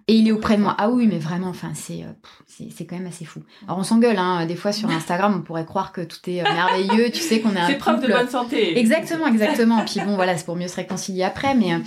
[0.07, 0.75] Et il est auprès de moi.
[0.77, 3.41] Ah oui, mais vraiment, enfin, c'est euh, c'est quand même assez fou.
[3.65, 4.45] Alors on s'engueule, hein.
[4.45, 7.11] Des fois sur Instagram, on pourrait croire que tout est euh, merveilleux.
[7.11, 8.77] Tu sais qu'on est un C'est preuve de bonne santé.
[8.77, 9.85] Exactement, exactement.
[9.85, 11.55] Puis bon, voilà, c'est pour mieux se réconcilier après.
[11.55, 11.79] Mais euh,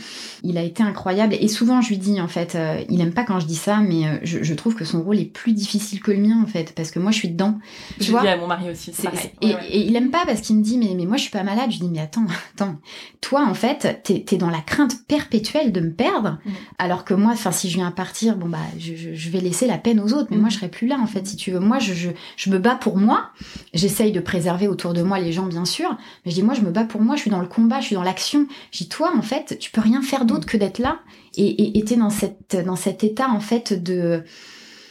[0.42, 1.34] il a été incroyable.
[1.38, 2.56] Et souvent, je lui dis, en fait,
[2.88, 5.26] il aime pas quand je dis ça, mais je, je, trouve que son rôle est
[5.26, 7.58] plus difficile que le mien, en fait, parce que moi, je suis dedans.
[8.00, 8.92] Je dis à mon mari aussi.
[8.94, 11.30] C'est Et, et, il aime pas parce qu'il me dit, mais mais moi, je suis
[11.30, 11.70] pas malade.
[11.70, 12.76] Je lui dis, mais attends, attends.
[13.20, 16.50] Toi, en fait, t'es es dans la crainte perpétuelle de me perdre, mm.
[16.78, 19.78] alors que moi, enfin, si je viens à partir bon bah je, vais laisser la
[19.78, 21.60] peine aux autres, mais moi je serai plus là en fait si tu veux.
[21.60, 21.92] Moi je,
[22.36, 23.30] je, me bats pour moi,
[23.74, 26.60] j'essaye de préserver autour de moi les gens bien sûr, mais je dis moi je
[26.62, 28.46] me bats pour moi, je suis dans le combat, je suis dans l'action.
[28.72, 31.00] Je dis toi en fait tu peux rien faire d'autre que d'être là
[31.36, 34.22] et, et, et t'es dans cette dans cet état en fait de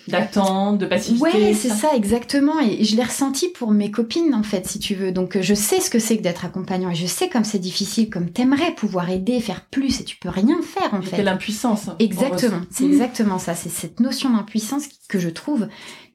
[0.08, 1.24] d'attente, de passivité.
[1.24, 1.90] Ouais, c'est ça.
[1.96, 2.60] exactement.
[2.60, 5.12] Et je l'ai ressenti pour mes copines, en fait, si tu veux.
[5.12, 8.10] Donc, je sais ce que c'est que d'être accompagnant et je sais comme c'est difficile,
[8.10, 11.18] comme t'aimerais pouvoir aider, faire plus et tu peux rien faire, en fait.
[11.18, 11.90] C'est l'impuissance.
[12.00, 12.62] Exactement.
[12.70, 13.56] C'est exactement ça.
[13.56, 15.68] C'est cette notion d'impuissance que je trouve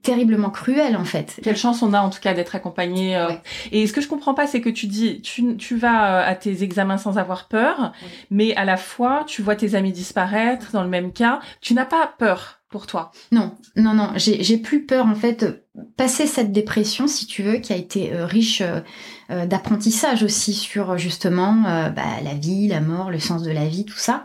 [0.07, 1.41] terriblement cruelle en fait.
[1.43, 3.17] Quelle chance on a en tout cas d'être accompagné.
[3.17, 3.33] Euh.
[3.73, 6.37] Et ce que je comprends pas, c'est que tu dis, tu, tu vas euh, à
[6.37, 7.93] tes examens sans avoir peur,
[8.31, 11.41] mais à la fois tu vois tes amis disparaître dans le même cas.
[11.61, 14.11] Tu n'as pas peur toi Non, non, non.
[14.17, 15.65] J'ai plus peur en fait.
[15.97, 18.63] Passer cette dépression, si tu veux, qui a été euh, riche
[19.29, 23.97] d'apprentissage aussi sur justement bah, la vie, la mort, le sens de la vie, tout
[23.97, 24.25] ça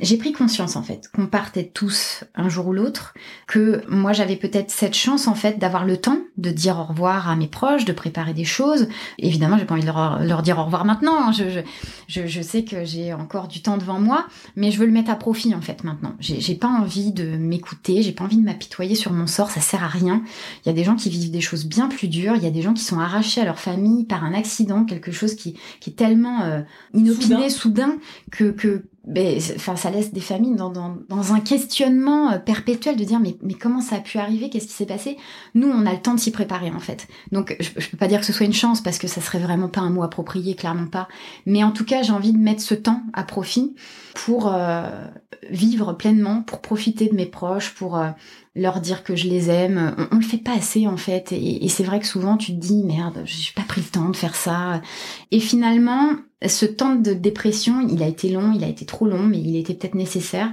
[0.00, 3.14] j'ai pris conscience en fait qu'on partait tous un jour ou l'autre,
[3.46, 7.28] que moi j'avais peut-être cette chance en fait d'avoir le temps de dire au revoir
[7.28, 8.88] à mes proches, de préparer des choses.
[9.18, 11.28] Évidemment, j'ai pas envie de leur, dire au revoir maintenant.
[11.28, 11.32] Hein.
[11.32, 11.62] Je,
[12.08, 15.10] je, je, sais que j'ai encore du temps devant moi, mais je veux le mettre
[15.10, 16.14] à profit en fait maintenant.
[16.20, 19.84] J'ai pas envie de m'écouter, j'ai pas envie de m'apitoyer sur mon sort, ça sert
[19.84, 20.22] à rien.
[20.64, 22.50] Il y a des gens qui vivent des choses bien plus dures, il y a
[22.50, 25.90] des gens qui sont arrachés à leur famille par un accident, quelque chose qui, qui
[25.90, 26.62] est tellement euh,
[26.94, 27.96] inopiné, soudain,
[28.30, 32.96] que, que mais enfin ça laisse des familles dans, dans, dans, un questionnement euh, perpétuel
[32.96, 34.50] de dire mais, mais comment ça a pu arriver?
[34.50, 35.16] Qu'est-ce qui s'est passé?
[35.54, 37.08] Nous on a le temps de s'y préparer en fait.
[37.32, 39.38] Donc je, je peux pas dire que ce soit une chance parce que ça serait
[39.38, 41.08] vraiment pas un mot approprié clairement pas.
[41.46, 43.74] Mais en tout cas j'ai envie de mettre ce temps à profit
[44.14, 45.06] pour euh,
[45.48, 48.10] vivre pleinement pour profiter de mes proches pour euh,
[48.54, 49.94] leur dire que je les aime.
[49.96, 51.32] On, on, le fait pas assez en fait.
[51.32, 54.10] Et, et c'est vrai que souvent tu te dis merde j'ai pas pris le temps
[54.10, 54.82] de faire ça.
[55.30, 56.16] Et finalement
[56.48, 59.56] ce temps de dépression, il a été long, il a été trop long, mais il
[59.56, 60.52] était peut-être nécessaire.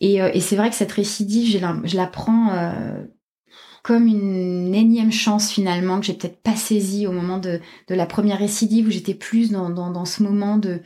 [0.00, 3.02] Et, euh, et c'est vrai que cette récidive, je la, je la prends euh,
[3.82, 8.04] comme une énième chance finalement que j'ai peut-être pas saisie au moment de, de la
[8.04, 10.80] première récidive où j'étais plus dans, dans, dans, ce moment de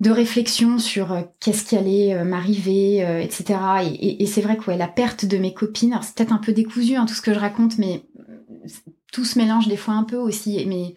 [0.00, 3.58] de réflexion sur euh, qu'est-ce qui allait m'arriver, etc.
[3.84, 6.52] Et, et, c'est vrai que ouais, la perte de mes copines, c'est peut-être un peu
[6.52, 8.04] décousu hein, tout ce que je raconte, mais
[9.12, 10.64] tout se mélange des fois un peu aussi.
[10.66, 10.94] Mais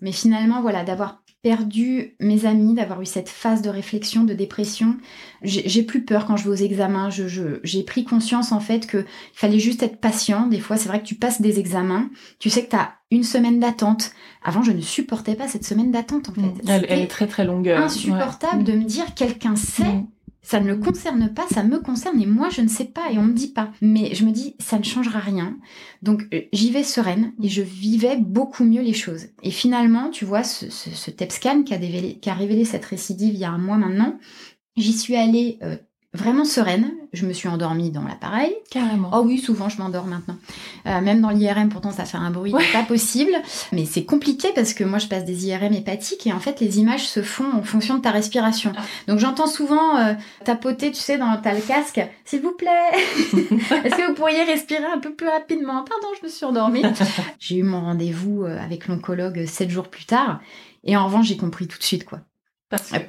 [0.00, 4.96] mais finalement, voilà, d'avoir perdu mes amis, d'avoir eu cette phase de réflexion, de dépression.
[5.42, 7.08] J'ai plus peur quand je vais aux examens.
[7.08, 10.46] J'ai je, pris conscience en fait qu'il fallait juste être patient.
[10.46, 13.24] Des fois, c'est vrai que tu passes des examens, tu sais que tu as une
[13.24, 14.12] semaine d'attente.
[14.44, 16.42] Avant, je ne supportais pas cette semaine d'attente en fait.
[16.68, 17.68] Elle, est très très longue.
[17.68, 19.84] Euh, insupportable de me dire quelqu'un sait.
[19.84, 20.06] Mmh.
[20.42, 23.18] Ça ne le concerne pas, ça me concerne et moi je ne sais pas et
[23.18, 23.72] on me dit pas.
[23.82, 25.58] Mais je me dis ça ne changera rien.
[26.02, 29.26] Donc euh, j'y vais sereine et je vivais beaucoup mieux les choses.
[29.42, 33.34] Et finalement, tu vois, ce, ce, ce TEPSCAN qui a, qui a révélé cette récidive
[33.34, 34.18] il y a un mois maintenant,
[34.76, 35.76] j'y suis allée euh,
[36.12, 36.92] vraiment sereine.
[37.12, 38.54] Je me suis endormie dans l'appareil.
[38.70, 39.10] Carrément.
[39.12, 40.36] Oh oui, souvent je m'endors maintenant.
[40.86, 43.32] Euh, même dans l'IRM, pourtant ça fait un bruit pas possible.
[43.72, 46.78] Mais c'est compliqué parce que moi je passe des IRM hépatiques et en fait les
[46.78, 48.72] images se font en fonction de ta respiration.
[48.76, 48.82] Ah.
[49.06, 53.96] Donc j'entends souvent euh, tapoter, tu sais, dans ta le casque, s'il vous plaît, est-ce
[53.96, 55.84] que vous pourriez respirer un peu plus rapidement?
[55.84, 56.82] Pardon, je me suis endormie.
[57.38, 60.40] j'ai eu mon rendez-vous euh, avec l'oncologue sept jours plus tard
[60.84, 62.20] et en revanche j'ai compris tout de suite quoi.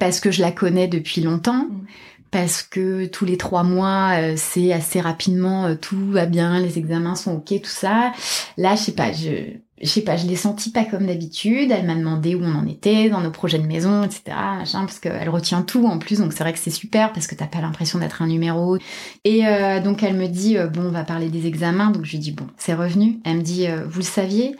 [0.00, 1.66] Parce que, je la connais depuis longtemps.
[1.70, 1.86] Mm
[2.32, 6.78] parce que tous les trois mois, euh, c'est assez rapidement, euh, tout va bien, les
[6.78, 8.12] examens sont ok, tout ça.
[8.56, 11.70] Là, je sais pas, je, je sais pas, je l'ai senti pas comme d'habitude.
[11.70, 14.22] Elle m'a demandé où on en était dans nos projets de maison, etc.
[14.56, 17.34] Machin, parce qu'elle retient tout en plus, donc c'est vrai que c'est super parce que
[17.34, 18.78] t'as pas l'impression d'être un numéro.
[19.24, 21.90] Et euh, donc elle me dit bon, on va parler des examens.
[21.90, 23.20] Donc je lui dis bon, c'est revenu.
[23.26, 24.56] Elle me dit vous le saviez?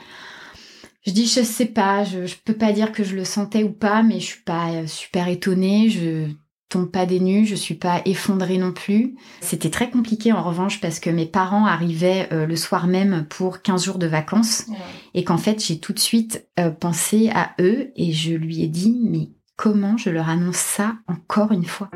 [1.07, 3.73] Je dis je sais pas, je, je peux pas dire que je le sentais ou
[3.73, 5.89] pas, mais je suis pas super étonnée.
[5.89, 6.29] Je
[6.73, 9.15] tombe pas des nues, je suis pas effondrée non plus.
[9.41, 13.61] C'était très compliqué en revanche parce que mes parents arrivaient euh, le soir même pour
[13.61, 14.67] 15 jours de vacances.
[15.15, 18.69] Et qu'en fait j'ai tout de suite euh, pensé à eux et je lui ai
[18.69, 21.91] dit mais comment je leur annonce ça encore une fois?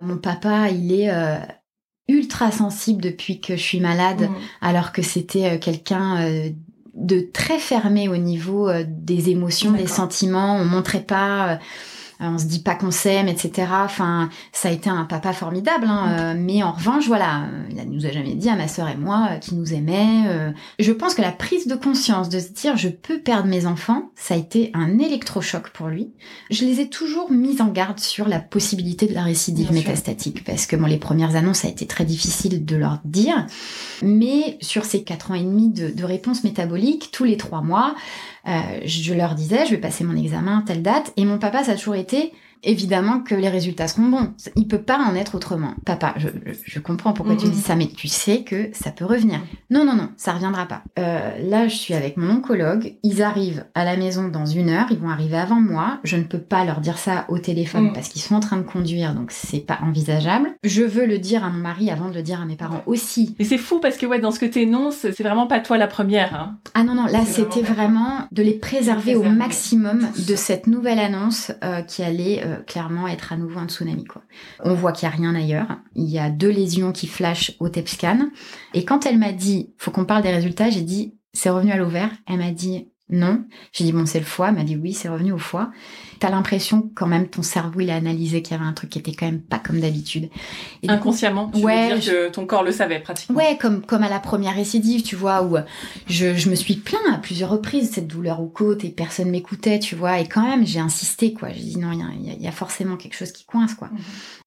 [0.00, 1.38] Mon papa, il est euh,
[2.06, 4.28] ultra sensible depuis que je suis malade,
[4.60, 6.52] alors que c'était quelqu'un
[6.96, 10.56] de très fermé au niveau euh, des émotions, des sentiments.
[10.56, 11.56] On montrait pas, euh,
[12.20, 13.68] on se dit pas qu'on s'aime, etc.
[13.84, 15.86] Enfin, ça a été un papa formidable.
[15.88, 16.20] Hein, mm.
[16.20, 18.96] euh, mais en revanche, voilà, il ne nous a jamais dit à ma sœur et
[18.96, 20.52] moi qui nous aimait.
[20.78, 24.10] je pense que la prise de conscience de se dire je peux perdre mes enfants,
[24.14, 26.12] ça a été un électrochoc pour lui.
[26.50, 30.66] Je les ai toujours mis en garde sur la possibilité de la récidive métastatique parce
[30.66, 33.46] que bon, les premières annonces ça a été très difficile de leur dire.
[34.02, 37.94] Mais sur ces quatre ans et demi de, de réponse métabolique, tous les trois mois,
[37.94, 37.96] euh,
[38.84, 41.12] je leur disais, je vais passer mon examen telle date.
[41.16, 44.32] Et mon papa, ça a toujours été, évidemment que les résultats seront bons.
[44.56, 45.74] Il peut pas en être autrement.
[45.84, 46.28] Papa, je,
[46.64, 49.40] je comprends pourquoi tu dis ça, mais tu sais que ça peut revenir.
[49.70, 50.82] Non, non, non, ça reviendra pas.
[50.98, 52.94] Euh, là, je suis avec mon oncologue.
[53.02, 54.86] Ils arrivent à la maison dans une heure.
[54.90, 55.98] Ils vont arriver avant moi.
[56.04, 57.92] Je ne peux pas leur dire ça au téléphone mm.
[57.92, 60.50] parce qu'ils sont en train de conduire, donc c'est pas envisageable.
[60.64, 63.34] Je veux le dire à mon mari avant de le dire à mes parents aussi.
[63.38, 65.78] Et c'est fou parce que ouais, dans ce que tu énonces, c'est vraiment pas toi
[65.78, 66.34] la première.
[66.34, 66.56] Hein.
[66.74, 71.52] Ah non, non, là c'était vraiment, de les préserver, au maximum de cette nouvelle annonce
[71.64, 74.04] euh, qui allait euh, clairement être à nouveau un tsunami.
[74.04, 74.22] Quoi.
[74.64, 75.78] On voit qu'il n'y a rien ailleurs.
[75.94, 78.30] Il y a deux lésions qui flashent au TEP scan.
[78.74, 81.76] Et quand elle m'a dit, faut qu'on parle des résultats, j'ai dit, c'est revenu à
[81.76, 82.10] l'ovaire.
[82.26, 83.44] Elle m'a dit, non.
[83.72, 84.48] J'ai dit, bon, c'est le foie.
[84.48, 85.70] Elle m'a dit, oui, c'est revenu au foie.
[86.18, 88.98] T'as l'impression quand même ton cerveau, il a analysé qu'il y avait un truc qui
[88.98, 90.28] était quand même pas comme d'habitude.
[90.88, 93.36] Inconsciemment, tu ouais, veux dire que ton corps le savait pratiquement.
[93.36, 95.56] Ouais, comme, comme à la première récidive, tu vois, où
[96.08, 99.78] je, je me suis plaint à plusieurs reprises cette douleur aux côtes et personne m'écoutait,
[99.78, 100.18] tu vois.
[100.18, 101.50] Et quand même, j'ai insisté, quoi.
[101.52, 103.88] J'ai dit, non, il y a, y a, forcément quelque chose qui coince, quoi.
[103.88, 103.98] Mhm.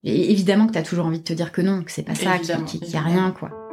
[0.05, 2.39] Et évidemment que t'as toujours envie de te dire que non, que c'est pas ça,
[2.39, 3.68] qu'il y a rien, quoi.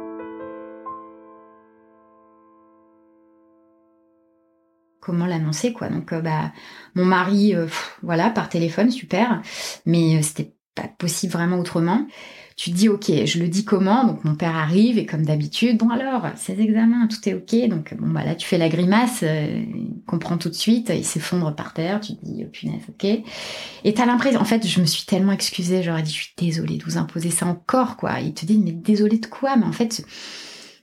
[5.07, 5.87] Comment l'annoncer quoi.
[5.87, 6.51] Donc euh, bah
[6.93, 7.67] mon mari euh,
[8.03, 9.41] voilà par téléphone super,
[9.85, 12.05] mais euh, c'était pas possible vraiment autrement.
[12.57, 14.03] Tu dis ok, je le dis comment?
[14.03, 17.69] Donc mon père arrive et comme d'habitude, bon alors ces examens, tout est ok.
[17.69, 21.55] Donc bon bah là tu fais la grimace, il comprend tout de suite, il s'effondre
[21.55, 22.01] par terre.
[22.01, 23.05] Tu te dis oh, punaise ok.
[23.83, 26.77] Et t'as l'impression, en fait je me suis tellement excusée, j'aurais dit je suis désolée
[26.77, 28.19] de vous imposer ça encore quoi.
[28.19, 29.55] Il te dit mais désolée de quoi?
[29.55, 30.03] Mais en fait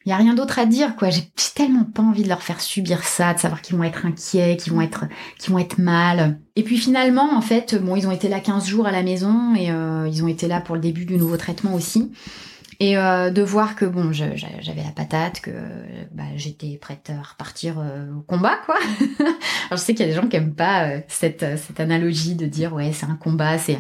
[0.06, 1.10] il y a rien d'autre à dire quoi.
[1.10, 1.22] J'ai
[1.54, 4.72] tellement pas envie de leur faire subir ça, de savoir qu'ils vont être inquiets, qu'ils
[4.72, 5.04] vont être
[5.38, 6.38] qu'ils vont être mal.
[6.56, 9.54] Et puis finalement en fait, bon, ils ont été là 15 jours à la maison
[9.54, 12.12] et euh, ils ont été là pour le début du nouveau traitement aussi.
[12.80, 15.50] Et euh, de voir que bon, j'avais la patate, que
[16.12, 18.76] bah, j'étais prête à repartir euh, au combat, quoi.
[19.20, 22.34] Alors je sais qu'il y a des gens qui aiment pas euh, cette, cette analogie
[22.34, 23.78] de dire ouais c'est un combat, c'est.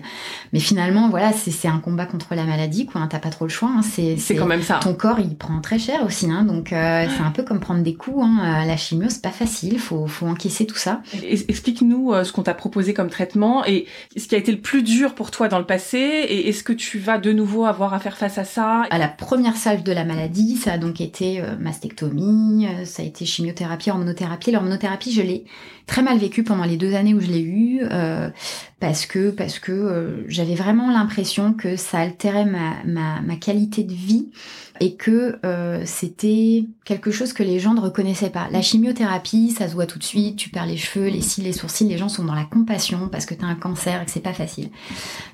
[0.52, 3.00] Mais finalement voilà c'est un combat contre la maladie, quoi.
[3.00, 3.70] Hein, T'as pas trop le choix.
[3.70, 4.80] Hein, c'est quand même ça.
[4.82, 7.94] Ton corps il prend très cher aussi, hein, donc c'est un peu comme prendre des
[7.94, 8.24] coups.
[8.24, 8.64] Hein.
[8.66, 11.02] La chimio c'est pas facile, faut faut encaisser tout ça.
[11.22, 15.14] Explique-nous ce qu'on t'a proposé comme traitement et ce qui a été le plus dur
[15.14, 18.16] pour toi dans le passé et est-ce que tu vas de nouveau avoir à faire
[18.16, 21.56] face à ça à la première salve de la maladie, ça a donc été euh,
[21.58, 24.50] mastectomie, euh, ça a été chimiothérapie, hormonothérapie.
[24.50, 25.44] L'hormonothérapie, je l'ai
[25.86, 28.30] très mal vécue pendant les deux années où je l'ai eue, euh,
[28.80, 33.92] parce que parce que j'avais vraiment l'impression que ça altérait ma, ma, ma qualité de
[33.92, 34.28] vie
[34.80, 38.48] et que euh, c'était quelque chose que les gens ne reconnaissaient pas.
[38.50, 41.52] La chimiothérapie, ça se voit tout de suite, tu perds les cheveux, les cils, les
[41.52, 44.10] sourcils, les gens sont dans la compassion parce que tu as un cancer et que
[44.10, 44.70] c'est pas facile.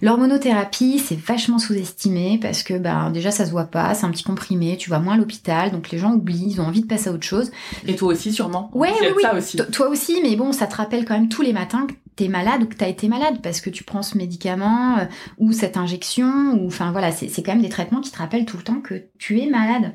[0.02, 4.24] L'hormonothérapie, c'est vachement sous-estimé parce que bah, déjà ça se voit pas, c'est un petit
[4.24, 7.08] comprimé, tu vas moins à l'hôpital, donc les gens oublient, ils ont envie de passer
[7.08, 7.50] à autre chose.
[7.86, 8.70] Et toi aussi sûrement.
[8.74, 9.38] Ouais, oui, oui.
[9.38, 9.56] Aussi.
[9.72, 12.62] Toi aussi, mais bon, ça te rappelle quand même tous les matins que t'es malade
[12.62, 15.04] ou que t'as été malade parce que tu prends ce médicament euh,
[15.38, 18.56] ou cette injection ou enfin voilà, c'est quand même des traitements qui te rappellent tout
[18.56, 19.94] le temps que tu es malade.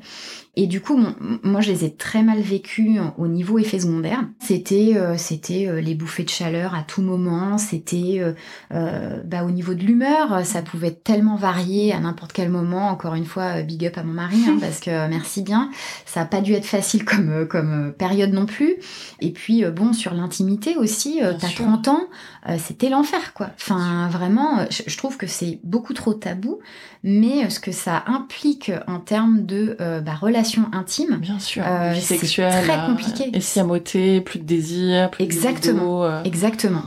[0.58, 0.98] Et du coup,
[1.42, 4.24] moi, je les ai très mal vécus au niveau effet secondaire.
[4.40, 7.58] C'était, euh, c'était euh, les bouffées de chaleur à tout moment.
[7.58, 8.24] C'était,
[8.72, 12.88] euh, bah, au niveau de l'humeur, ça pouvait tellement varier à n'importe quel moment.
[12.88, 15.70] Encore une fois, big up à mon mari, hein, parce que merci bien.
[16.06, 18.76] Ça a pas dû être facile comme comme période non plus.
[19.20, 22.04] Et puis bon, sur l'intimité aussi, t'as 30 ans,
[22.58, 23.50] c'était l'enfer, quoi.
[23.56, 26.60] Enfin, vraiment, je, trouve que c'est beaucoup trop tabou,
[27.02, 30.14] mais ce que ça implique en termes de bah,
[30.46, 31.16] relation intime.
[31.16, 31.64] Bien sûr.
[31.66, 33.30] Euh, c'est très euh, compliqué.
[33.32, 36.02] Et siamoté, plus de désir, plus Exactement.
[36.02, 36.22] de euh.
[36.24, 36.82] Exactement.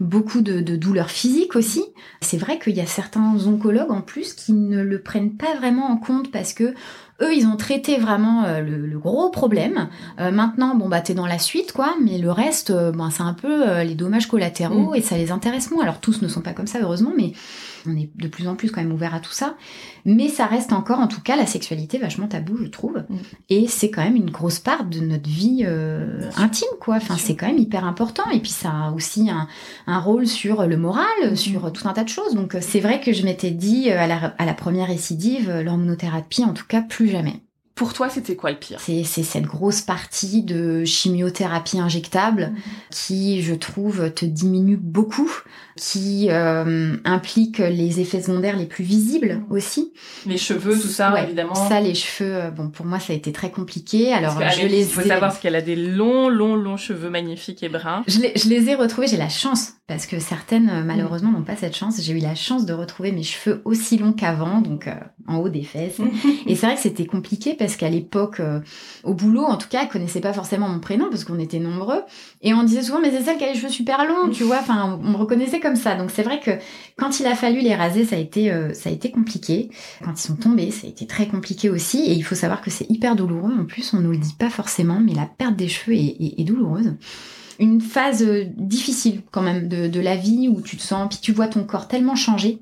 [0.00, 1.84] Beaucoup de, douleurs physiques aussi.
[2.20, 5.86] C'est vrai qu'il y a certains oncologues en plus qui ne le prennent pas vraiment
[5.86, 6.74] en compte parce que
[7.22, 9.88] eux, ils ont traité vraiment le, gros problème.
[10.18, 11.94] maintenant, bon bah t'es dans la suite, quoi.
[12.02, 14.96] Mais le reste, ben c'est un peu les dommages collatéraux mm.
[14.96, 15.84] et ça les intéresse moins.
[15.84, 17.32] Alors tous ne sont pas comme ça, heureusement, mais
[17.86, 19.56] on est de plus en plus quand même ouvert à tout ça.
[20.04, 23.04] Mais ça reste encore, en tout cas, la sexualité vachement tabou, je trouve.
[23.08, 23.16] Mm.
[23.50, 26.96] Et c'est quand même une grosse part de notre vie euh, intime, quoi.
[26.96, 28.28] Enfin, c'est quand même hyper important.
[28.30, 31.36] Et puis ça a aussi un, rôle sur le moral, mm.
[31.36, 32.34] sur tout un tas de choses.
[32.34, 36.44] Donc c'est vrai que je m'étais dit euh, à la, à la première récidive, l'hormonothérapie,
[36.44, 37.43] en tout cas, plus jamais.
[37.74, 38.78] Pour toi, c'était quoi le pire?
[38.80, 42.62] C'est cette grosse partie de chimiothérapie injectable mhm.
[42.90, 45.30] qui, je trouve, te diminue beaucoup,
[45.76, 49.46] qui euh, implique les effets secondaires les plus visibles mhm.
[49.50, 49.92] aussi.
[50.24, 51.56] Les cheveux, tout ça, évidemment.
[51.56, 54.12] Ça, les cheveux, euh, bon, pour moi, ça a été très compliqué.
[54.12, 54.82] Alors, je les.
[54.82, 58.04] Il faut savoir qu'elle a des longs, longs, longs cheveux magnifiques et bruns.
[58.06, 59.08] Je les, je les ai retrouvés.
[59.08, 62.00] J'ai la chance parce que certaines euh, malheureusement n'ont pas cette chance.
[62.00, 64.94] J'ai eu la chance de retrouver mes cheveux aussi longs qu'avant, donc euh,
[65.26, 66.00] en haut des fesses.
[66.46, 68.60] et c'est vrai que c'était compliqué parce qu'à l'époque, euh,
[69.02, 72.00] au boulot, en tout cas, ils connaissaient pas forcément mon prénom parce qu'on était nombreux.
[72.40, 74.60] Et on disait souvent, mais c'est celle qui a les cheveux super longs, tu vois.
[74.60, 75.96] Enfin, on me reconnaissait comme ça.
[75.96, 76.52] Donc c'est vrai que
[76.96, 79.68] quand il a fallu les raser, ça a été, ça a été compliqué.
[80.02, 81.98] Quand ils sont tombés, ça a été très compliqué aussi.
[82.06, 83.52] Et il faut savoir que c'est hyper douloureux.
[83.52, 86.94] En plus, on nous le dit pas forcément, mais la perte des cheveux est douloureuse
[87.58, 91.32] une phase euh, difficile quand même de, la vie où tu te sens, puis tu
[91.32, 92.60] vois ton corps tellement changer.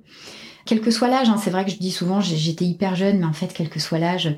[0.64, 3.24] Quel que soit l'âge, hein, c'est vrai que je dis souvent j'étais hyper jeune, mais
[3.24, 4.36] en fait, quel que soit l'âge,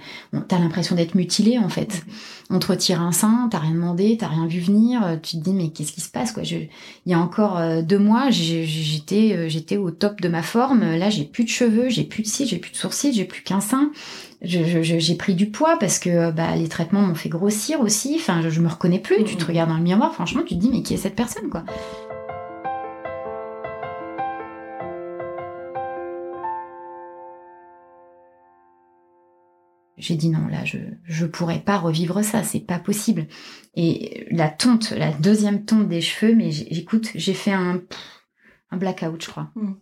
[0.48, 2.04] t'as l'impression d'être mutilé en fait.
[2.50, 5.42] On te retire un sein, t'as rien demandé, t'as rien vu venir, euh, tu te
[5.42, 6.42] dis mais qu'est-ce qui se passe quoi?
[6.44, 6.68] Il
[7.06, 10.96] y a encore euh, deux mois, j'étais j'étais au top de ma forme.
[10.96, 13.42] Là, j'ai plus de cheveux, j'ai plus de cils, j'ai plus de sourcils, j'ai plus
[13.42, 13.90] qu'un sein
[14.44, 18.16] j'ai pris du poids parce que bah, les traitements m'ont fait grossir aussi.
[18.16, 19.24] Enfin, je, me reconnais plus.
[19.24, 21.48] Tu te regardes dans le miroir, franchement, tu te dis mais qui est cette personne
[21.50, 21.64] quoi?
[30.04, 33.26] J'ai dit non, là, je je pourrais pas revivre ça, c'est pas possible.
[33.74, 37.80] Et la tonte, la deuxième tonte des cheveux, mais j'écoute, j'ai fait un
[38.70, 39.50] un blackout, je crois.
[39.54, 39.72] Mmh.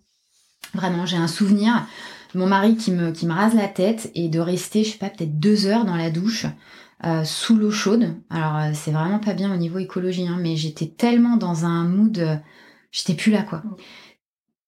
[0.74, 1.86] Vraiment, j'ai un souvenir
[2.34, 5.10] mon mari qui me, qui me rase la tête et de rester, je sais pas,
[5.10, 6.46] peut-être deux heures dans la douche.
[7.04, 8.14] Euh, sous l'eau chaude.
[8.30, 11.82] Alors euh, c'est vraiment pas bien au niveau écologie, hein, mais j'étais tellement dans un
[11.82, 12.36] mood, euh,
[12.92, 13.58] j'étais plus là quoi.
[13.58, 13.76] Mm.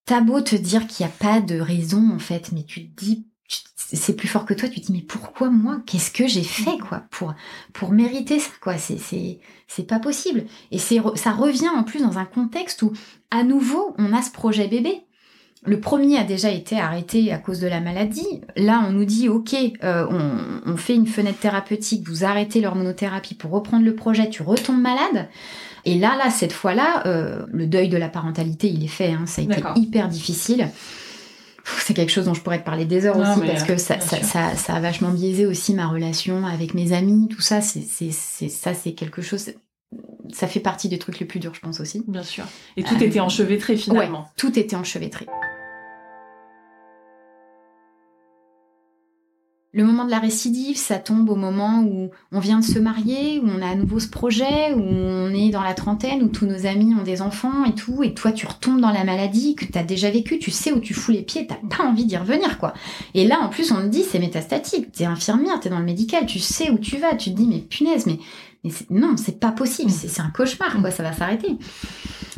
[0.05, 3.05] T'as beau te dire qu'il n'y a pas de raison en fait, mais tu te
[3.05, 3.29] dis
[3.92, 4.68] c'est plus fort que toi.
[4.68, 5.79] Tu te dis mais pourquoi moi?
[5.87, 7.05] Qu'est-ce que j'ai fait quoi?
[7.11, 7.35] Pour
[7.73, 10.44] pour mériter ça quoi C'est c'est c'est pas possible.
[10.70, 12.92] Et c'est ça revient en plus dans un contexte où
[13.31, 15.03] à nouveau on a ce projet bébé.
[15.66, 18.42] Le premier a déjà été arrêté à cause de la maladie.
[18.55, 20.07] Là, on nous dit, OK, euh,
[20.66, 25.31] on, fait une fenêtre thérapeutique, vous arrêtez l'hormonothérapie pour reprendre le projet, tu retombes malade.
[25.87, 29.12] Et là, là, cette fois-là, euh, le deuil de la parentalité, il est fait.
[29.12, 30.68] Hein, ça a été hyper difficile.
[31.79, 34.74] C'est quelque chose dont je pourrais te parler des heures aussi parce que ça, ça,
[34.74, 37.61] a vachement biaisé aussi ma relation avec mes amis, tout ça.
[37.61, 39.50] C'est ça, c'est quelque chose
[40.33, 42.03] ça fait partie des trucs les plus durs, je pense aussi.
[42.09, 42.44] Bien sûr.
[42.77, 44.20] Et tout était euh, enchevêtré finalement.
[44.20, 45.27] Ouais, tout était enchevêtré.
[49.77, 53.41] Le moment de la récidive, ça tombe au moment où on vient de se marier,
[53.41, 56.47] où on a à nouveau ce projet, où on est dans la trentaine, où tous
[56.47, 59.65] nos amis ont des enfants et tout, et toi tu retombes dans la maladie que
[59.65, 62.17] tu as déjà vécu, tu sais où tu fous les pieds, t'as pas envie d'y
[62.17, 62.73] revenir quoi.
[63.15, 66.25] Et là en plus on te dit c'est métastatique, t'es infirmière, t'es dans le médical,
[66.25, 68.21] tu sais où tu vas, tu te dis mais punaise, mais,
[68.64, 71.57] mais non, c'est pas possible, c'est un cauchemar quoi, ça va s'arrêter.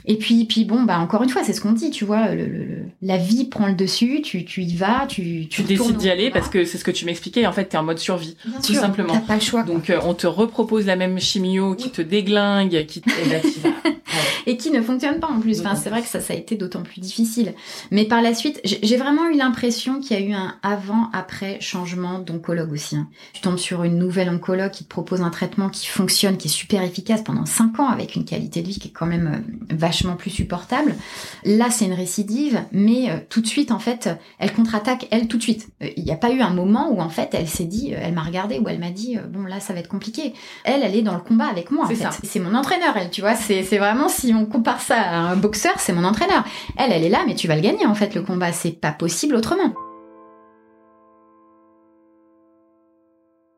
[0.09, 2.85] Et puis, puis bon, bah encore une fois, c'est ce qu'on dit, tu vois, le,
[3.03, 6.49] la vie prend le dessus, tu, tu y vas, tu tu, décides d'y aller parce
[6.49, 7.47] que c'est ce que tu m'expliquais.
[7.47, 9.15] En fait, t'es en mode survie, tout simplement.
[9.15, 9.65] T'as pas le choix.
[9.65, 13.11] Donc, euh, on te repropose la même chimio qui te déglingue, qui te...
[14.47, 15.61] et qui ne fonctionne pas en plus.
[15.61, 17.55] Enfin, c'est vrai que ça, ça a été d'autant plus difficile.
[17.91, 22.21] Mais par la suite, j'ai vraiment eu l'impression qu'il y a eu un avant-après changement
[22.21, 22.97] d'oncologue aussi.
[22.97, 23.09] Hein.
[23.33, 26.51] Tu tombes sur une nouvelle oncologue qui te propose un traitement qui fonctionne, qui est
[26.51, 29.75] super efficace pendant 5 ans avec une qualité de vie qui est quand même euh,
[29.75, 30.95] vachement plus supportable.
[31.45, 35.37] Là, c'est une récidive, mais euh, tout de suite, en fait, elle contre-attaque, elle, tout
[35.37, 35.69] de suite.
[35.83, 37.99] Euh, il n'y a pas eu un moment où, en fait, elle s'est dit, euh,
[38.01, 40.35] elle m'a regardé, où elle m'a dit, bon, là, ça va être compliqué.
[40.65, 42.09] Elle, elle est dans le combat avec moi, en fait.
[42.25, 43.35] C'est mon entraîneur, elle, tu vois.
[43.35, 46.45] C'est vraiment, si on compare ça à un boxeur, c'est mon entraîneur.
[46.77, 48.53] Elle, elle est là, mais tu vas le gagner, en fait, le combat.
[48.53, 49.75] C'est pas possible autrement.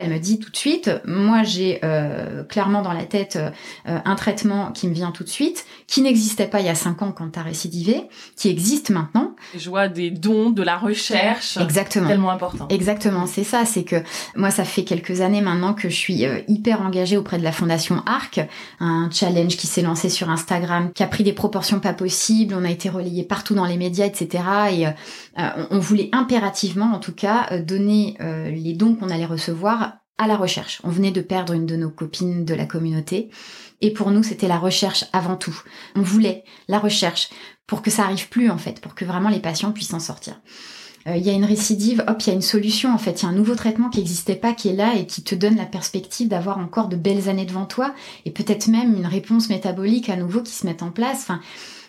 [0.08, 3.50] Elle me dit tout de suite, moi j'ai euh, clairement dans la tête euh,
[3.84, 7.02] un traitement qui me vient tout de suite, qui n'existait pas il y a cinq
[7.02, 9.36] ans quand tu as récidivé, qui existe maintenant.
[9.54, 11.58] Je vois des dons, de la recherche.
[11.58, 12.08] Exactement.
[12.08, 12.68] Tellement important.
[12.70, 13.96] Exactement, c'est ça, c'est que
[14.34, 17.52] moi ça fait quelques années maintenant que je suis euh, hyper engagée auprès de la
[17.52, 18.40] fondation ARC,
[18.80, 22.64] un challenge qui s'est lancé sur Instagram, qui a pris des proportions pas possibles, on
[22.64, 24.44] a été relayé partout dans les médias, etc.
[24.72, 24.86] Et
[25.70, 30.80] on voulait impérativement en tout cas donner les dons qu'on allait recevoir à la recherche.
[30.84, 33.30] On venait de perdre une de nos copines de la communauté.
[33.80, 35.62] Et pour nous, c'était la recherche avant tout.
[35.94, 37.30] On voulait la recherche
[37.66, 40.40] pour que ça arrive plus, en fait, pour que vraiment les patients puissent en sortir.
[41.06, 43.22] Euh, il y a une récidive, hop, il y a une solution, en fait.
[43.22, 45.34] Il y a un nouveau traitement qui n'existait pas, qui est là et qui te
[45.34, 49.48] donne la perspective d'avoir encore de belles années devant toi et peut-être même une réponse
[49.48, 51.28] métabolique à nouveau qui se met en place.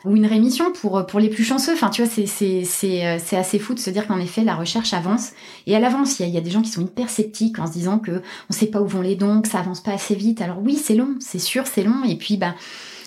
[0.06, 1.74] Ou une rémission pour pour les plus chanceux.
[1.74, 5.32] Enfin, tu vois, euh, c'est assez fou de se dire qu'en effet la recherche avance
[5.68, 6.20] et elle avance.
[6.20, 8.54] Il y, y a des gens qui sont hyper sceptiques en se disant que on
[8.54, 10.42] sait pas où vont les dons, que ça avance pas assez vite.
[10.42, 12.04] Alors oui, c'est long, c'est sûr, c'est long.
[12.08, 12.56] Et puis bah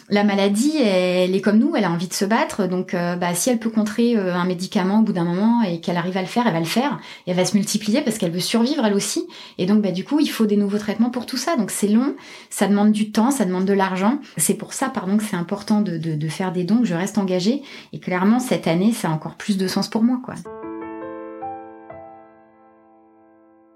[0.08, 2.66] la maladie, elle est comme nous, elle a envie de se battre.
[2.66, 5.80] Donc, euh, bah, si elle peut contrer euh, un médicament au bout d'un moment et
[5.80, 6.98] qu'elle arrive à le faire, elle va le faire.
[7.26, 9.26] Et elle va se multiplier parce qu'elle veut survivre elle aussi.
[9.58, 11.56] Et donc, bah, du coup, il faut des nouveaux traitements pour tout ça.
[11.56, 12.14] Donc, c'est long,
[12.50, 14.18] ça demande du temps, ça demande de l'argent.
[14.36, 17.18] C'est pour ça, pardon, que c'est important de, de, de faire des dons, je reste
[17.18, 17.62] engagée.
[17.92, 20.34] Et clairement, cette année, ça a encore plus de sens pour moi, quoi.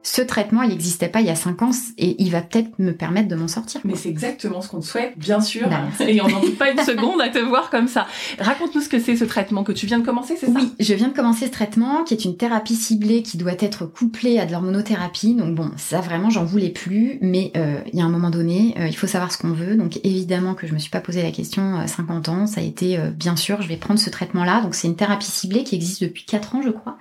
[0.06, 2.92] Ce traitement, il n'existait pas il y a cinq ans et il va peut-être me
[2.92, 3.80] permettre de m'en sortir.
[3.82, 5.68] Mais c'est exactement ce qu'on te souhaite, bien sûr.
[5.68, 8.06] Bah, et on n'en doute pas une seconde à te voir comme ça.
[8.38, 10.52] Raconte-nous ce que c'est ce traitement que tu viens de commencer, c'est ça?
[10.54, 13.84] Oui, je viens de commencer ce traitement qui est une thérapie ciblée qui doit être
[13.84, 15.34] couplée à de l'hormonothérapie.
[15.34, 17.18] Donc bon, ça vraiment, j'en voulais plus.
[17.20, 19.74] Mais euh, il y a un moment donné, euh, il faut savoir ce qu'on veut.
[19.74, 22.46] Donc évidemment que je me suis pas posé la question à 50 ans.
[22.46, 24.60] Ça a été, euh, bien sûr, je vais prendre ce traitement-là.
[24.60, 26.96] Donc c'est une thérapie ciblée qui existe depuis 4 ans, je crois.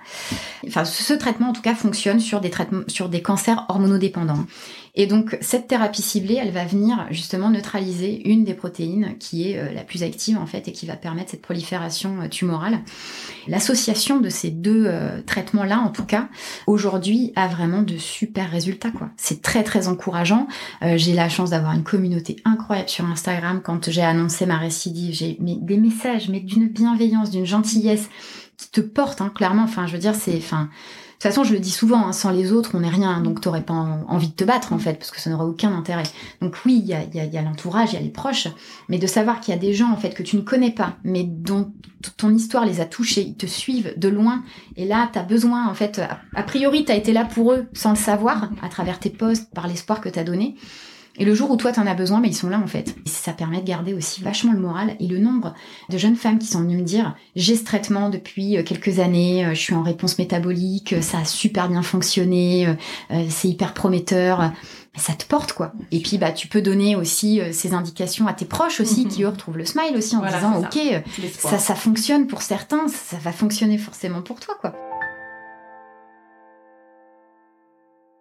[0.66, 4.46] Enfin, ce traitement, en tout cas, fonctionne sur des traitements sur des cancers hormonodépendants.
[4.98, 9.58] Et donc cette thérapie ciblée, elle va venir justement neutraliser une des protéines qui est
[9.58, 12.78] euh, la plus active en fait et qui va permettre cette prolifération euh, tumorale.
[13.46, 16.28] L'association de ces deux euh, traitements-là, en tout cas,
[16.66, 19.10] aujourd'hui, a vraiment de super résultats quoi.
[19.18, 20.48] C'est très très encourageant.
[20.82, 23.60] j'ai la chance d'avoir une communauté incroyable sur Instagram.
[23.62, 28.08] Quand j'ai annoncé ma récidive, j'ai des messages, mais d'une bienveillance, d'une gentillesse
[28.56, 29.64] qui te porte, hein, clairement.
[29.64, 30.70] Enfin, je veux dire, c'est, enfin,
[31.18, 33.62] toute façon, je le dis souvent, hein, sans les autres, on n'est rien, donc t'aurais
[33.62, 36.02] pas envie de te battre en fait, parce que ça n'aurait aucun intérêt.
[36.42, 38.48] Donc oui, il y a, y a l'entourage, il y a les proches,
[38.90, 40.96] mais de savoir qu'il y a des gens en fait que tu ne connais pas,
[41.04, 41.72] mais dont
[42.18, 44.44] ton histoire les a touchés, ils te suivent de loin,
[44.76, 46.00] et là t'as besoin en fait,
[46.34, 49.68] a, priori t'as été là pour eux sans le savoir, à travers tes posts, par
[49.68, 50.56] l'espoir que t'as donné.
[51.18, 52.94] Et le jour où toi t'en as besoin, mais ils sont là en fait.
[53.06, 55.54] Et ça permet de garder aussi vachement le moral et le nombre
[55.88, 59.46] de jeunes femmes qui sont venues me dire j'ai ce traitement depuis euh, quelques années,
[59.46, 62.76] euh, je suis en réponse métabolique, euh, ça a super bien fonctionné,
[63.28, 64.52] c'est hyper prometteur.
[64.96, 65.72] Ça te porte quoi.
[65.92, 69.08] Et puis bah tu peux donner aussi ces indications à tes proches aussi mhm.
[69.10, 71.02] qui eux retrouvent le smile aussi en disant ok
[71.38, 74.74] ça ça fonctionne pour certains, ça va fonctionner forcément pour toi quoi.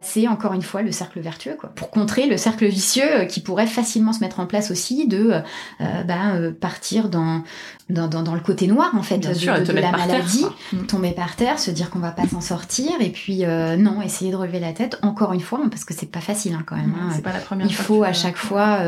[0.06, 1.72] C'est encore une fois le cercle vertueux, quoi.
[1.76, 5.32] Pour contrer le cercle vicieux euh, qui pourrait facilement se mettre en place aussi de
[5.32, 5.40] euh,
[5.82, 7.44] euh, bah, partir dans,
[7.90, 10.86] dans, dans, le côté noir en fait de, la maladie, mm.
[10.86, 13.44] tomber par terre, se dire qu'on va pas s'en sortir et puis
[13.78, 16.64] non, essayer de relever la tête encore une fois parce que c'est pas facile hein,
[16.66, 16.94] quand même.
[17.00, 17.10] Hein.
[17.16, 18.80] C'est pas la première Il faut à chaque fois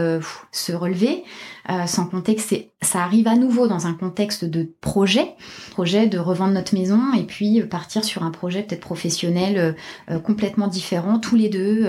[0.52, 1.24] se relever.
[1.70, 5.36] Euh, sans compter que c'est, ça arrive à nouveau dans un contexte de projet,
[5.72, 9.74] projet de revendre notre maison et puis partir sur un projet peut-être professionnel euh,
[10.10, 11.86] euh, complètement différent, tous les deux,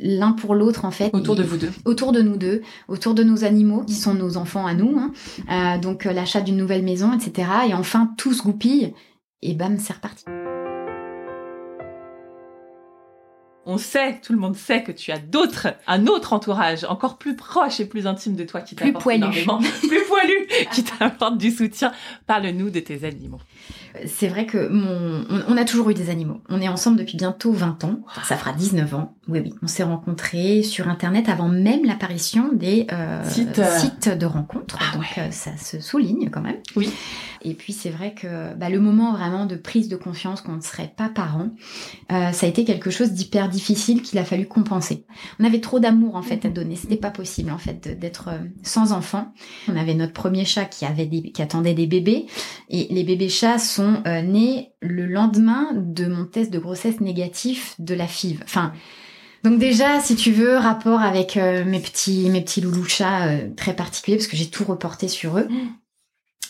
[0.00, 1.10] l'un pour l'autre en fait.
[1.12, 1.70] Autour de vous deux.
[1.84, 4.98] Autour de nous deux, autour de nos animaux qui sont nos enfants à nous,
[5.48, 5.78] hein.
[5.78, 7.48] donc l'achat d'une nouvelle maison, etc.
[7.68, 8.94] Et enfin tout se goupille
[9.42, 10.24] et bam, c'est reparti.
[13.66, 17.34] On sait, tout le monde sait que tu as d'autres, un autre entourage encore plus
[17.34, 19.58] proche et plus intime de toi qui t'apporte énormément,
[19.88, 21.92] plus poilu, qui t'apporte du soutien.
[22.26, 23.40] Parle-nous de tes animaux.
[24.06, 26.40] C'est vrai que mon, on, a toujours eu des animaux.
[26.48, 28.00] On est ensemble depuis bientôt 20 ans.
[28.24, 29.14] ça fera 19 ans.
[29.28, 29.54] Oui, oui.
[29.62, 34.08] On s'est rencontrés sur Internet avant même l'apparition des euh, sites.
[34.08, 34.78] de rencontres.
[34.80, 36.58] Ah Donc euh, ça se souligne quand même.
[36.76, 36.92] Oui.
[37.46, 40.60] Et puis c'est vrai que bah, le moment vraiment de prise de confiance qu'on ne
[40.60, 41.50] serait pas parents,
[42.12, 45.06] euh, ça a été quelque chose d'hyper difficile qu'il a fallu compenser.
[45.38, 46.74] On avait trop d'amour en fait à donner.
[46.74, 48.30] C'était pas possible en fait d'être
[48.62, 49.32] sans enfants.
[49.68, 52.26] On avait notre premier chat qui avait des, qui attendait des bébés
[52.68, 57.74] et les bébés chats sont euh, nés le lendemain de mon test de grossesse négatif
[57.78, 58.40] de la FIV.
[58.42, 58.72] Enfin,
[59.44, 63.48] donc déjà, si tu veux, rapport avec euh, mes petits mes petits loulous chats euh,
[63.56, 65.46] très particuliers parce que j'ai tout reporté sur eux.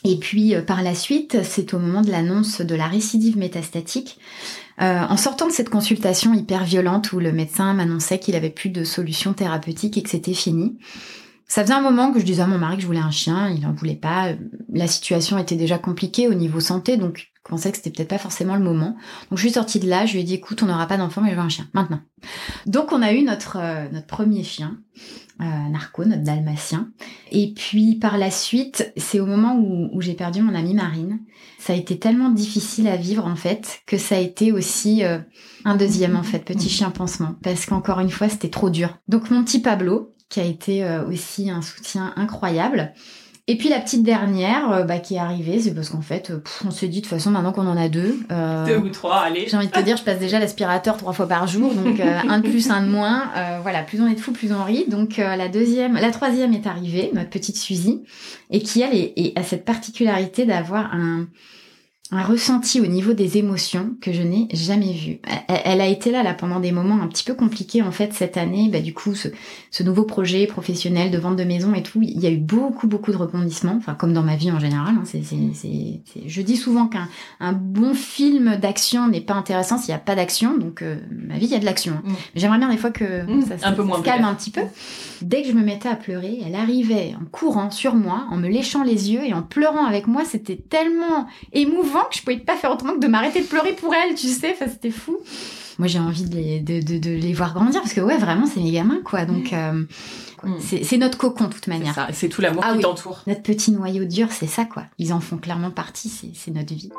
[0.04, 4.18] Et puis par la suite, c'est au moment de l'annonce de la récidive métastatique.
[4.78, 8.84] en sortant de cette consultation hyper violente où le médecin m'annonçait qu'il avait plus de
[8.84, 10.78] solution thérapeutique et que c'était fini,
[11.48, 13.48] ça faisait un moment que je disais à mon mari que je voulais un chien,
[13.50, 14.32] il en voulait pas.
[14.72, 18.18] La situation était déjà compliquée au niveau santé, donc je pensais que c'était peut-être pas
[18.18, 18.96] forcément le moment.
[19.30, 21.20] Donc je suis sortie de là, je lui ai dit écoute, on n'aura pas d'enfant,
[21.20, 22.00] mais je veux un chien maintenant.
[22.66, 24.78] Donc on a eu notre euh, notre premier chien,
[25.40, 26.90] euh, Narco, notre dalmatien.
[27.30, 31.20] Et puis par la suite, c'est au moment où, j'ai perdu mon amie Marine.
[31.60, 35.18] Ça a été tellement difficile à vivre en fait que ça a été aussi euh,
[35.64, 38.98] un deuxième en fait petit chien pansement parce qu'encore une fois c'était trop dur.
[39.06, 42.92] Donc mon petit Pablo, qui a été euh, aussi un soutien incroyable.
[43.48, 46.42] Et puis la petite dernière euh, bah, qui est arrivée, c'est parce qu'en fait, euh,
[46.64, 48.18] on s'est dit de toute façon maintenant qu'on en a deux.
[48.66, 49.46] deux ou trois, allez.
[49.48, 52.38] J'ai envie de te dire, je passe déjà l'aspirateur trois fois par jour, donc un
[52.40, 53.30] de plus, un de moins.
[53.62, 54.86] voilà, plus on est de fous, plus on rit.
[54.88, 58.02] Donc la deuxième, la troisième est arrivée, notre petite Suzy,
[58.50, 61.26] et qui elle est, est, a cette particularité d'avoir un
[62.12, 65.18] un ressenti au niveau des émotions que je n'ai jamais vu.
[65.48, 68.36] Elle, a été là, là pendant des moments un petit peu compliqués en fait cette
[68.36, 68.68] année.
[68.70, 72.26] Bah, du coup, ce, nouveau projet professionnel de vente de maison et tout, il y
[72.26, 73.74] a eu beaucoup beaucoup de rebondissements.
[73.76, 74.94] Enfin, comme dans ma vie en général.
[74.96, 75.20] Hein, c'est,
[76.26, 77.08] je dis souvent qu'un
[77.40, 80.56] un bon film d'action n'est pas intéressant s'il n'y a pas d'action.
[80.56, 81.94] Donc, euh, ma vie, il y a de l'action.
[81.94, 82.02] Hein.
[82.04, 82.14] Mm.
[82.36, 83.42] j'aimerais bien des fois que mm.
[83.42, 84.62] ça, un peu moins se calme un petit peu.
[85.22, 88.48] Dès que je me mettais à pleurer, elle arrivait en courant sur moi, en me
[88.48, 90.22] léchant les yeux et en pleurant avec moi.
[90.24, 93.94] C'était tellement émouvant que je pouvais pas faire autrement que de m'arrêter de pleurer pour
[93.94, 94.52] elle, tu sais.
[94.52, 95.18] Enfin, c'était fou.
[95.78, 98.60] Moi, j'ai envie de les, de, de, les voir grandir parce que, ouais, vraiment, c'est
[98.60, 99.26] mes gamins, quoi.
[99.26, 99.84] Donc, euh,
[100.42, 100.58] mm.
[100.60, 102.08] c'est notre cocon, de toute manière.
[102.12, 103.22] C'est tout l'amour ah qui t'entoure.
[103.26, 104.84] Notre petit noyau dur, c'est ça, quoi.
[104.98, 106.90] Ils en font clairement partie, c'est notre vie.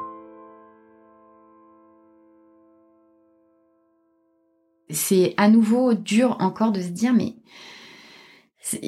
[4.89, 7.36] C'est à nouveau dur encore de se dire, mais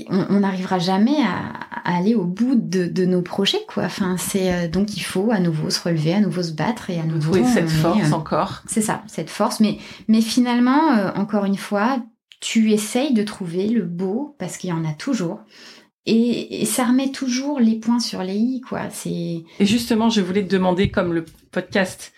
[0.10, 1.54] on n'arrivera jamais à,
[1.86, 3.84] aller au bout de, nos projets quoi.
[3.84, 7.00] Enfin c'est euh, donc il faut à nouveau se relever à nouveau se battre et
[7.00, 8.64] à nouveau trouver cette force euh, encore.
[8.68, 9.60] c'est ça cette force.
[9.60, 9.78] Mais
[10.08, 12.02] mais finalement euh, encore une fois
[12.42, 15.42] tu essayes de trouver le beau parce qu'il y en a toujours.
[16.06, 18.90] Et, ça remet toujours les points sur les i quoi.
[18.90, 19.10] C'est
[19.60, 22.14] et justement je voulais te demander comme le podcast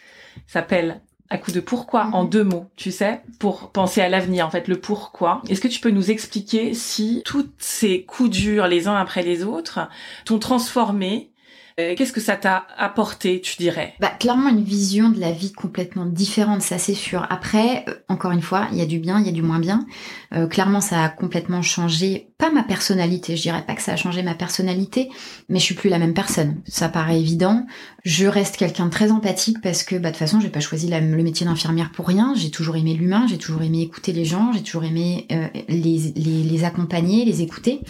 [0.48, 1.02] s'appelle
[1.32, 2.30] à coup de pourquoi en mhm.
[2.30, 5.42] deux mots, tu sais, pour penser à l'avenir, en fait, le pourquoi.
[5.50, 9.44] Est-ce que tu peux nous expliquer si tous ces coups durs les uns après les
[9.46, 9.80] autres
[10.26, 11.31] t'ont transformé
[11.80, 13.94] euh, qu'est-ce que ça t'a apporté, tu dirais?
[14.00, 17.26] Bah clairement une vision de la vie complètement différente, ça c'est sûr.
[17.30, 19.60] Après, euh, encore une fois, il y a du bien, il y a du moins
[19.60, 19.86] bien.
[20.34, 23.36] Euh, clairement, ça a complètement changé, pas ma personnalité.
[23.36, 25.10] Je dirais pas que ça a changé ma personnalité,
[25.50, 26.62] mais je suis plus la même personne.
[26.68, 27.66] Ça paraît évident.
[28.04, 30.90] Je reste quelqu'un de très empathique parce que, bah de toute façon, j'ai pas choisi
[30.90, 32.34] le métier d'infirmière pour rien.
[32.36, 35.28] J'ai toujours aimé l'humain, j'ai toujours aimé écouter les gens, j'ai toujours aimé
[35.70, 37.82] les, les, les accompagner, les écouter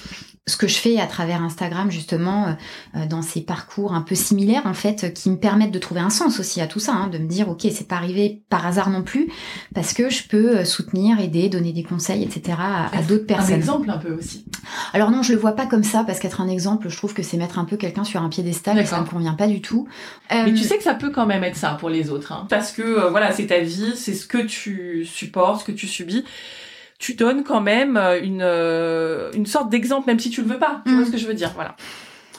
[0.48, 2.52] ce que je fais à travers Instagram justement euh,
[2.96, 6.10] euh, dans ces parcours un peu similaires en fait qui me permettent de trouver un
[6.10, 8.90] sens aussi à tout ça, hein, de me dire ok c'est pas arrivé par hasard
[8.90, 9.32] non plus
[9.76, 13.54] parce que je peux euh, soutenir, aider, donner des conseils etc à, d'autres personnes.
[13.54, 14.46] Un exemple un peu aussi.
[14.94, 17.22] Alors non je le vois pas comme ça parce qu'être un exemple je trouve que
[17.22, 19.88] c'est mettre un peu quelqu'un sur un piédestal et ça me convient pas du tout.
[20.32, 22.72] Mais tu sais que ça peut quand même être ça pour les autres hein, parce
[22.72, 26.26] que voilà c'est ta vie, c'est ce que tu supportes, ce que tu subis
[27.02, 30.60] tu donnes quand même euh, une, euh, une sorte d'exemple, même si tu le veux
[30.60, 30.84] pas.
[30.86, 31.06] Tu vois mm.
[31.08, 31.76] ce que je veux dire, voilà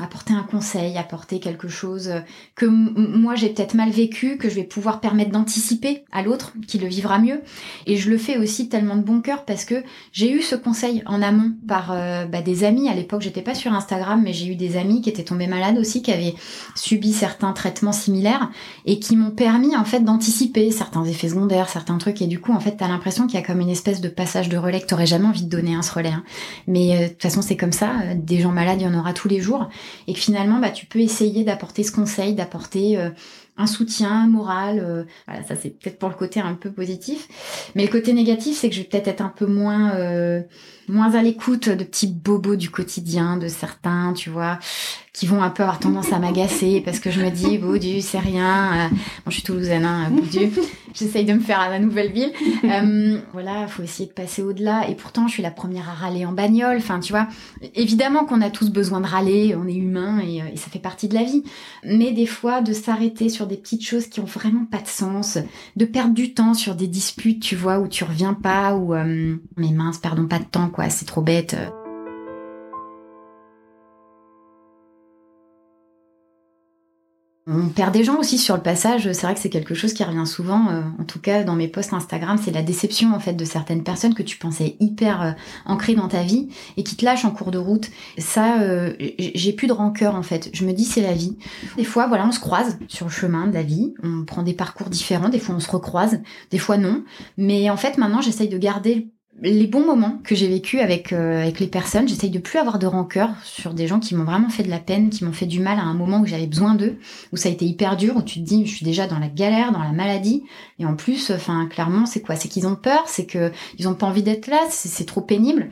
[0.00, 2.12] apporter un conseil, apporter quelque chose
[2.54, 6.78] que moi j'ai peut-être mal vécu, que je vais pouvoir permettre d'anticiper à l'autre qui
[6.78, 7.40] le vivra mieux.
[7.86, 9.82] Et je le fais aussi tellement de bon cœur parce que
[10.12, 12.88] j'ai eu ce conseil en amont par euh, bah, des amis.
[12.88, 15.78] À l'époque, j'étais pas sur Instagram, mais j'ai eu des amis qui étaient tombés malades
[15.78, 16.34] aussi, qui avaient
[16.74, 18.50] subi certains traitements similaires
[18.86, 22.22] et qui m'ont permis en fait d'anticiper certains effets secondaires, certains trucs.
[22.22, 24.48] Et du coup, en fait, t'as l'impression qu'il y a comme une espèce de passage
[24.48, 26.10] de relais que t'aurais jamais envie de donner un ce relais.
[26.10, 26.24] Hein.
[26.66, 27.92] Mais euh, de toute façon, c'est comme ça.
[28.14, 29.68] Des gens malades, il y en aura tous les jours
[30.06, 33.10] et que finalement bah, tu peux essayer d'apporter ce conseil, d'apporter euh,
[33.56, 34.80] un soutien moral.
[34.80, 37.28] Euh, voilà, ça c'est peut-être pour le côté un peu positif.
[37.74, 40.42] Mais le côté négatif, c'est que je vais peut-être être un peu moins euh,
[40.88, 44.58] moins à l'écoute de petits bobos du quotidien de certains, tu vois,
[45.12, 48.18] qui vont un peu avoir tendance à m'agacer parce que je me dis, Boudu, c'est
[48.18, 48.88] rien.
[48.90, 50.50] Bon, je suis toulousaine, hein, Boudu.
[50.94, 52.32] J'essaye de me faire à ma nouvelle ville.
[52.64, 54.88] Euh, voilà, faut essayer de passer au-delà.
[54.88, 56.76] Et pourtant, je suis la première à râler en bagnole.
[56.76, 57.28] Enfin, tu vois,
[57.74, 61.08] évidemment qu'on a tous besoin de râler, on est humain et, et ça fait partie
[61.08, 61.44] de la vie.
[61.84, 65.38] Mais des fois, de s'arrêter sur des petites choses qui ont vraiment pas de sens,
[65.76, 69.36] de perdre du temps sur des disputes, tu vois, où tu reviens pas, ou euh,
[69.56, 71.56] mais mince, perdons pas de temps, c'est trop bête.
[77.48, 79.10] On perd des gens aussi sur le passage.
[79.12, 81.66] C'est vrai que c'est quelque chose qui revient souvent, euh, en tout cas dans mes
[81.66, 85.32] posts Instagram, c'est la déception en fait de certaines personnes que tu pensais hyper euh,
[85.66, 87.90] ancrées dans ta vie et qui te lâchent en cours de route.
[88.16, 90.50] Ça, euh, j'ai plus de rancœur en fait.
[90.52, 91.36] Je me dis c'est la vie.
[91.76, 93.92] Des fois, voilà, on se croise sur le chemin de la vie.
[94.04, 95.28] On prend des parcours différents.
[95.28, 96.20] Des fois, on se recroise.
[96.52, 97.02] Des fois, non.
[97.36, 99.10] Mais en fait, maintenant, j'essaye de garder
[99.40, 102.78] les bons moments que j'ai vécu avec euh, avec les personnes, j'essaye de plus avoir
[102.78, 105.46] de rancœur sur des gens qui m'ont vraiment fait de la peine, qui m'ont fait
[105.46, 106.98] du mal à un moment où j'avais besoin d'eux,
[107.32, 109.28] où ça a été hyper dur, où tu te dis je suis déjà dans la
[109.28, 110.44] galère, dans la maladie,
[110.78, 112.36] et en plus, enfin clairement c'est quoi?
[112.36, 115.70] C'est qu'ils ont peur, c'est que ils ont pas envie d'être là, c'est trop pénible,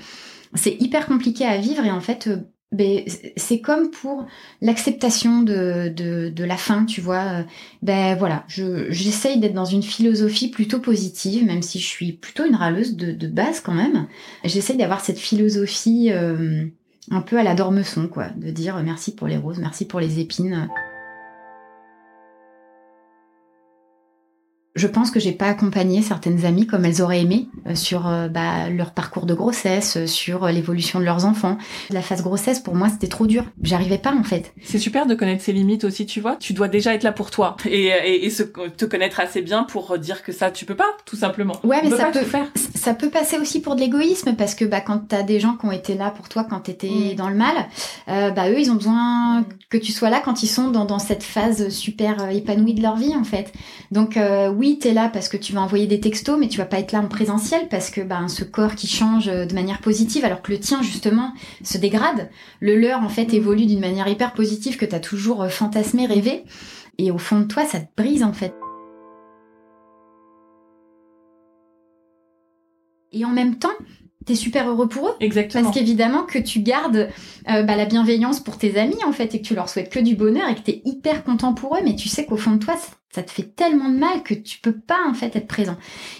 [0.54, 2.38] c'est hyper compliqué à vivre et en fait euh,
[2.72, 3.02] ben,
[3.36, 4.26] c'est comme pour
[4.60, 7.44] l'acceptation de, de, la fin, tu vois.
[7.82, 12.46] Ben voilà, je, j'essaye d'être dans une philosophie plutôt positive, même si je suis plutôt
[12.46, 14.06] une râleuse de, de base quand même.
[14.44, 16.66] J'essaye d'avoir cette philosophie euh,
[17.10, 20.20] un peu à la dormeçon, quoi, de dire merci pour les roses, merci pour les
[20.20, 20.68] épines.
[24.76, 28.28] Je pense que j'ai pas accompagné certaines amies comme elles auraient aimé euh, sur euh,
[28.28, 31.58] bah, leur parcours de grossesse, euh, sur l'évolution de leurs enfants.
[31.90, 33.44] La phase grossesse, pour moi, c'était trop dur.
[33.62, 34.52] J'arrivais pas en fait.
[34.62, 36.36] C'est super de connaître ses limites aussi, tu vois.
[36.36, 39.64] Tu dois déjà être là pour toi et, et, et se, te connaître assez bien
[39.64, 41.54] pour dire que ça, tu peux pas, tout simplement.
[41.64, 42.46] Ouais, mais ça peut, faire.
[42.74, 45.66] ça peut passer aussi pour de l'égoïsme parce que bah, quand t'as des gens qui
[45.66, 47.14] ont été là pour toi quand t'étais mm.
[47.16, 47.66] dans le mal,
[48.08, 50.98] euh, bah eux, ils ont besoin que tu sois là quand ils sont dans, dans
[51.00, 53.52] cette phase super épanouie de leur vie en fait.
[53.90, 56.58] Donc euh, oui, tu es là parce que tu vas envoyer des textos, mais tu
[56.58, 59.54] vas pas être là en présentiel parce que ben, ce corps qui change euh, de
[59.54, 61.32] manière positive, alors que le tien, justement,
[61.64, 62.28] se dégrade.
[62.60, 66.04] Le leur, en fait, évolue d'une manière hyper positive que tu as toujours euh, fantasmé,
[66.04, 66.44] rêvé.
[66.98, 68.54] Et au fond de toi, ça te brise, en fait.
[73.12, 73.70] Et en même temps,
[74.26, 75.14] t'es super heureux pour eux.
[75.20, 75.64] Exactement.
[75.64, 77.08] Parce qu'évidemment que tu gardes
[77.48, 80.00] euh, bah, la bienveillance pour tes amis en fait et que tu leur souhaites que
[80.00, 82.58] du bonheur et que t'es hyper content pour eux, mais tu sais qu'au fond de
[82.58, 82.76] toi
[83.12, 85.76] ça te fait tellement de mal que tu peux pas en fait être présent.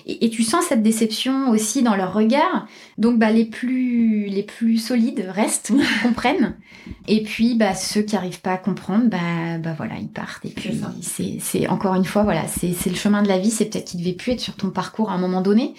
[0.06, 2.66] Et, tu sens cette déception aussi dans leur regard.
[2.98, 5.72] Donc bah les plus les plus solides restent,
[6.02, 6.56] comprennent.
[7.06, 10.44] Et puis bah ceux qui arrivent pas à comprendre, bah bah voilà ils partent.
[10.44, 13.50] Et puis c'est c'est encore une fois voilà c'est c'est le chemin de la vie.
[13.50, 15.74] C'est peut-être qu'ils devaient plus être sur ton parcours à un moment donné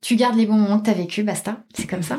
[0.00, 1.58] tu gardes les bons moments que tu as vécu, basta.
[1.74, 2.18] C'est comme ça.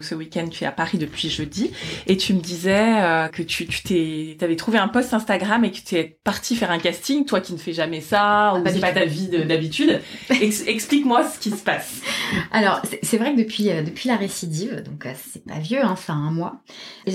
[0.00, 1.70] Ce week-end, tu es à Paris depuis jeudi
[2.08, 5.78] et tu me disais euh, que tu tu avais trouvé un post Instagram et que
[5.78, 8.80] tu es parti faire un casting, toi qui ne fais jamais ça ah, ou c'est
[8.80, 10.00] pas ta vie d'habitude.
[10.30, 12.00] Explique-moi ce qui se passe.
[12.50, 15.94] Alors, c'est vrai que depuis euh, depuis la récidive, donc euh, c'est pas vieux, hein,
[15.96, 16.62] ça un mois,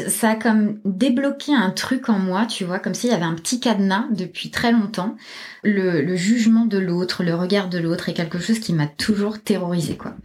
[0.07, 3.35] ça a comme débloqué un truc en moi, tu vois, comme s'il y avait un
[3.35, 5.17] petit cadenas depuis très longtemps.
[5.63, 9.41] Le, le jugement de l'autre, le regard de l'autre est quelque chose qui m'a toujours
[9.41, 10.15] terrorisé quoi.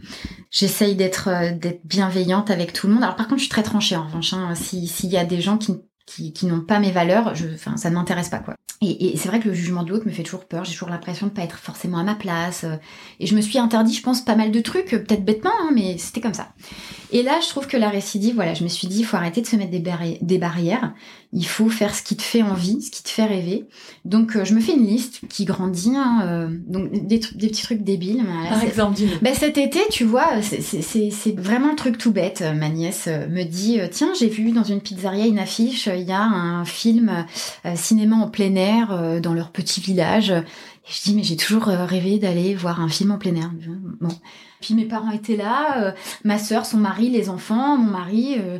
[0.51, 3.03] J'essaye d'être euh, d'être bienveillante avec tout le monde.
[3.03, 4.33] Alors par contre, je suis très tranchée en revanche.
[4.33, 4.53] Hein.
[4.55, 5.75] S'il y a des gens qui
[6.05, 8.55] qui, qui n'ont pas mes valeurs, je, enfin, ça ne m'intéresse pas, quoi.
[8.81, 10.65] Et, et c'est vrai que le jugement de l'autre me fait toujours peur.
[10.65, 12.65] J'ai toujours l'impression de pas être forcément à ma place.
[12.65, 12.75] Euh.
[13.19, 15.97] Et je me suis interdit, je pense, pas mal de trucs, peut-être bêtement, hein, mais
[15.97, 16.49] c'était comme ça.
[17.11, 19.41] Et là, je trouve que la récidive, voilà, je me suis dit, il faut arrêter
[19.41, 20.93] de se mettre des barrières.
[21.37, 23.65] Il faut faire ce qui te fait envie, ce qui te fait rêver.
[24.05, 25.91] Donc, euh, je me fais une liste qui grandit.
[25.93, 28.23] Hein, euh, donc, des, des, petits trucs débiles.
[28.49, 32.41] Par exemple, ben, Cet été, tu vois, c'est vraiment un truc tout bête.
[32.55, 36.13] Ma nièce me dit, euh, tiens, j'ai vu dans une pizzeria une affiche, il y
[36.13, 37.25] a un film
[37.75, 40.31] cinéma en plein air dans leur petit village.
[40.31, 43.51] Et je dis, mais j'ai toujours rêvé d'aller voir un film en plein air.
[43.99, 44.15] Bon.
[44.61, 48.35] Puis mes parents étaient là, ma sœur, son mari, les enfants, mon mari.
[48.37, 48.59] Euh,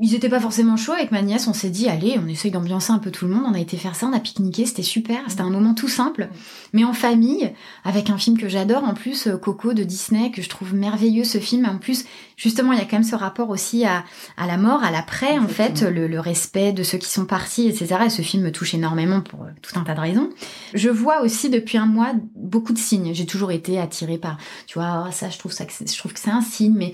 [0.00, 1.46] ils étaient pas forcément chauds avec ma nièce.
[1.48, 3.44] On s'est dit, allez, on essaye d'ambiancer un peu tout le monde.
[3.46, 5.20] On a été faire ça, on a pique-niqué, c'était super.
[5.28, 6.28] C'était un moment tout simple,
[6.72, 7.52] mais en famille,
[7.84, 11.24] avec un film que j'adore en plus, euh, Coco de Disney, que je trouve merveilleux
[11.24, 11.66] ce film.
[11.66, 12.04] En plus,
[12.36, 14.04] justement, il y a quand même ce rapport aussi à,
[14.36, 17.68] à la mort, à l'après, en fait, le, le, respect de ceux qui sont partis,
[17.68, 17.96] etc.
[18.06, 20.30] Et ce film me touche énormément pour euh, tout un tas de raisons.
[20.74, 23.14] Je vois aussi depuis un mois beaucoup de signes.
[23.14, 26.20] J'ai toujours été attirée par, tu vois, oh, ça, je trouve ça, je trouve que
[26.20, 26.92] c'est un signe, mais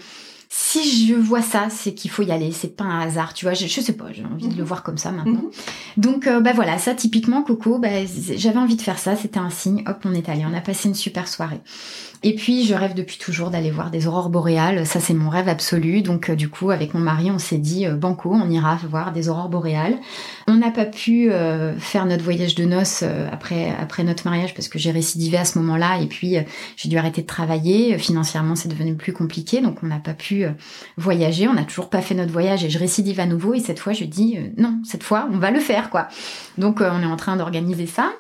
[0.51, 2.53] si je vois ça, c'est qu'il faut y aller.
[2.53, 3.53] C'est pas un hasard, tu vois.
[3.53, 4.69] Je, je sais pas, j'ai envie de le mhm.
[4.69, 5.43] voir comme ça maintenant.
[5.43, 5.51] Mhm.
[5.99, 9.15] Donc, euh, bah voilà, ça typiquement, Coco, bah, j'avais envie de faire ça.
[9.15, 9.85] C'était un signe.
[9.87, 10.45] Hop, on est allé.
[10.51, 11.61] On a passé une super soirée.
[12.25, 14.85] Et puis, je rêve depuis toujours d'aller voir des aurores boréales.
[14.87, 16.03] Ça, c'est mon rêve absolu.
[16.03, 19.13] Donc, euh, du coup, avec mon mari, on s'est dit, euh, banco, on ira voir
[19.13, 19.97] des aurores boréales.
[20.49, 24.67] On n'a pas pu euh, faire notre voyage de noces après, après notre mariage parce
[24.67, 26.01] que j'ai récidivé à ce moment-là.
[26.01, 26.37] Et puis,
[26.77, 27.97] j'ai dû arrêter de travailler.
[27.99, 29.61] Financièrement, c'est devenu plus compliqué.
[29.61, 30.45] Donc, on n'a pas pu
[30.97, 31.47] voyager.
[31.47, 33.55] On n'a toujours pas fait notre voyage et je récidive à nouveau.
[33.55, 36.09] Et cette fois, je dis, non, cette fois, on va le faire, quoi.
[36.57, 38.11] Donc, on est en train d'organiser ça.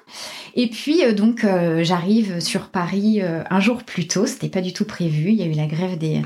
[0.54, 1.46] Et puis, donc,
[1.80, 5.30] j'arrive sur Paris un jour plus tôt, c'était pas du tout prévu.
[5.30, 6.22] Il y a eu la grève des,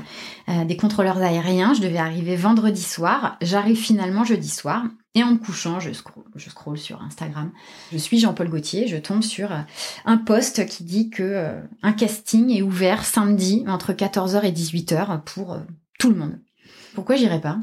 [0.49, 1.73] euh, des contrôleurs aériens.
[1.73, 3.37] Je devais arriver vendredi soir.
[3.41, 4.83] J'arrive finalement jeudi soir.
[5.15, 7.51] Et en me couchant, je scroll, je scroll sur Instagram.
[7.91, 8.87] Je suis Jean-Paul Gaultier.
[8.87, 9.59] Je tombe sur euh,
[10.05, 15.21] un post qui dit que euh, un casting est ouvert samedi entre 14h et 18h
[15.21, 15.57] pour
[15.99, 16.39] tout le monde
[16.93, 17.57] pourquoi j'irais pas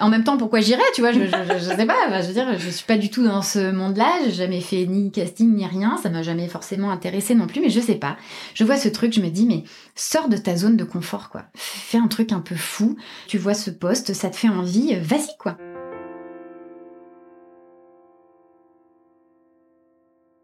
[0.00, 2.20] En même temps, pourquoi j'irais Tu vois, je, je, je, sais pas.
[2.20, 4.10] Je veux dire, je suis pas du tout dans ce monde-là.
[4.24, 5.98] J'ai jamais fait ni casting ni rien.
[6.02, 7.60] Ça m'a jamais forcément intéressé non plus.
[7.60, 8.16] Mais je sais pas.
[8.54, 11.44] Je vois ce truc, je me dis, mais sors de ta zone de confort, quoi.
[11.54, 12.96] Fais un truc un peu fou.
[13.26, 14.94] Tu vois ce poste, ça te fait envie.
[15.00, 15.56] Vas-y, quoi.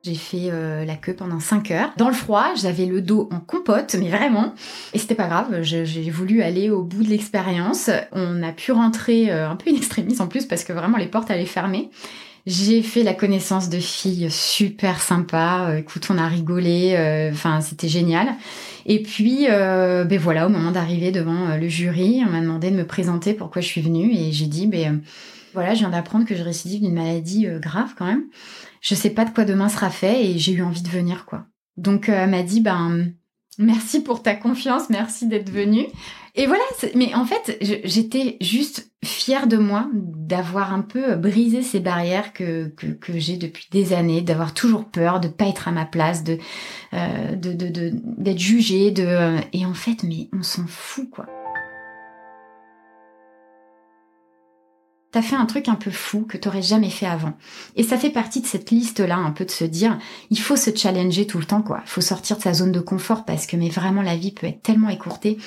[0.09, 1.93] J'ai fait euh, la queue pendant 5 heures.
[1.99, 4.55] Dans le froid, j'avais le dos en compote, mais vraiment.
[4.95, 7.91] Et c'était pas grave, j'ai voulu aller au bout de l'expérience.
[8.13, 11.09] On a pu rentrer euh, un peu in extremis en plus parce que vraiment les
[11.09, 11.91] portes allaient fermer.
[12.47, 15.69] J'ai fait la connaissance de filles super sympas.
[15.69, 17.29] Euh, écoute, on a rigolé.
[17.31, 18.29] Enfin, c'était génial.
[18.87, 22.87] Et puis, ben voilà, au moment d'arriver devant le jury, on m'a demandé de me
[22.87, 25.03] présenter pourquoi je suis venue et j'ai dit, ben
[25.53, 28.25] Voilà, je viens d'apprendre que je récidive d'une maladie grave quand même.
[28.81, 31.47] Je sais pas de quoi demain sera fait et j'ai eu envie de venir quoi.
[31.77, 33.13] Donc elle m'a dit ben
[33.59, 35.87] merci pour ta confiance, merci d'être venue.
[36.35, 36.63] Et voilà,
[36.95, 42.69] mais en fait, j'étais juste fière de moi d'avoir un peu brisé ces barrières que,
[42.69, 46.39] que, j'ai depuis des années, d'avoir toujours peur de pas être à ma place, de
[46.95, 51.27] euh, d'être de, de, jugée, de et en fait, mais on s'en fout quoi.
[55.11, 57.33] T'as fait un truc un peu fou que t'aurais jamais fait avant.
[57.77, 59.99] Et ça fait partie de cette liste-là, un peu de se dire,
[60.29, 61.83] il faut se challenger tout le temps, quoi.
[61.87, 64.63] Faut sortir de sa zone de confort parce que, mais vraiment, la vie peut être
[64.63, 65.39] tellement écourtée.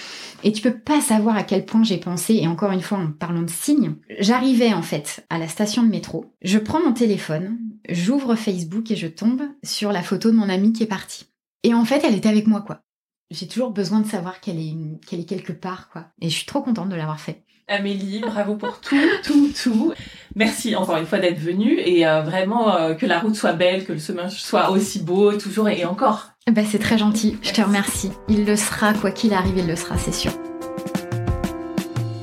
[0.44, 3.12] Et tu peux pas savoir à quel point j'ai pensé, et encore une fois, en
[3.12, 6.34] parlant de signes, j'arrivais, en fait, à la station de métro.
[6.42, 10.74] Je prends mon téléphone, j'ouvre Facebook et je tombe sur la photo de mon amie
[10.74, 11.26] qui est partie.
[11.62, 12.82] Et en fait, elle était avec moi, quoi.
[13.30, 16.08] J'ai toujours besoin de savoir qu'elle est, qu'elle est quelque part, quoi.
[16.20, 17.46] Et je suis trop contente de l'avoir fait.
[17.72, 19.94] Amélie, bravo pour tout, tout, tout.
[20.36, 23.86] Merci encore une fois d'être venue et euh, vraiment euh, que la route soit belle,
[23.86, 26.32] que le chemin soit aussi beau, toujours et, encore.
[26.52, 28.12] Bah, c'est très gentil, je te remercie.
[28.28, 30.32] Il le sera, quoi qu'il arrive, il le sera, c'est sûr.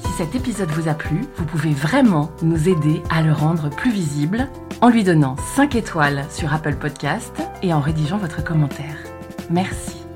[0.05, 3.91] Si cet épisode vous a plu, vous pouvez vraiment nous aider à le rendre plus
[3.91, 4.49] visible
[4.81, 8.97] en lui donnant 5 étoiles sur Apple Podcast et en rédigeant votre commentaire.
[9.51, 10.08] Merci.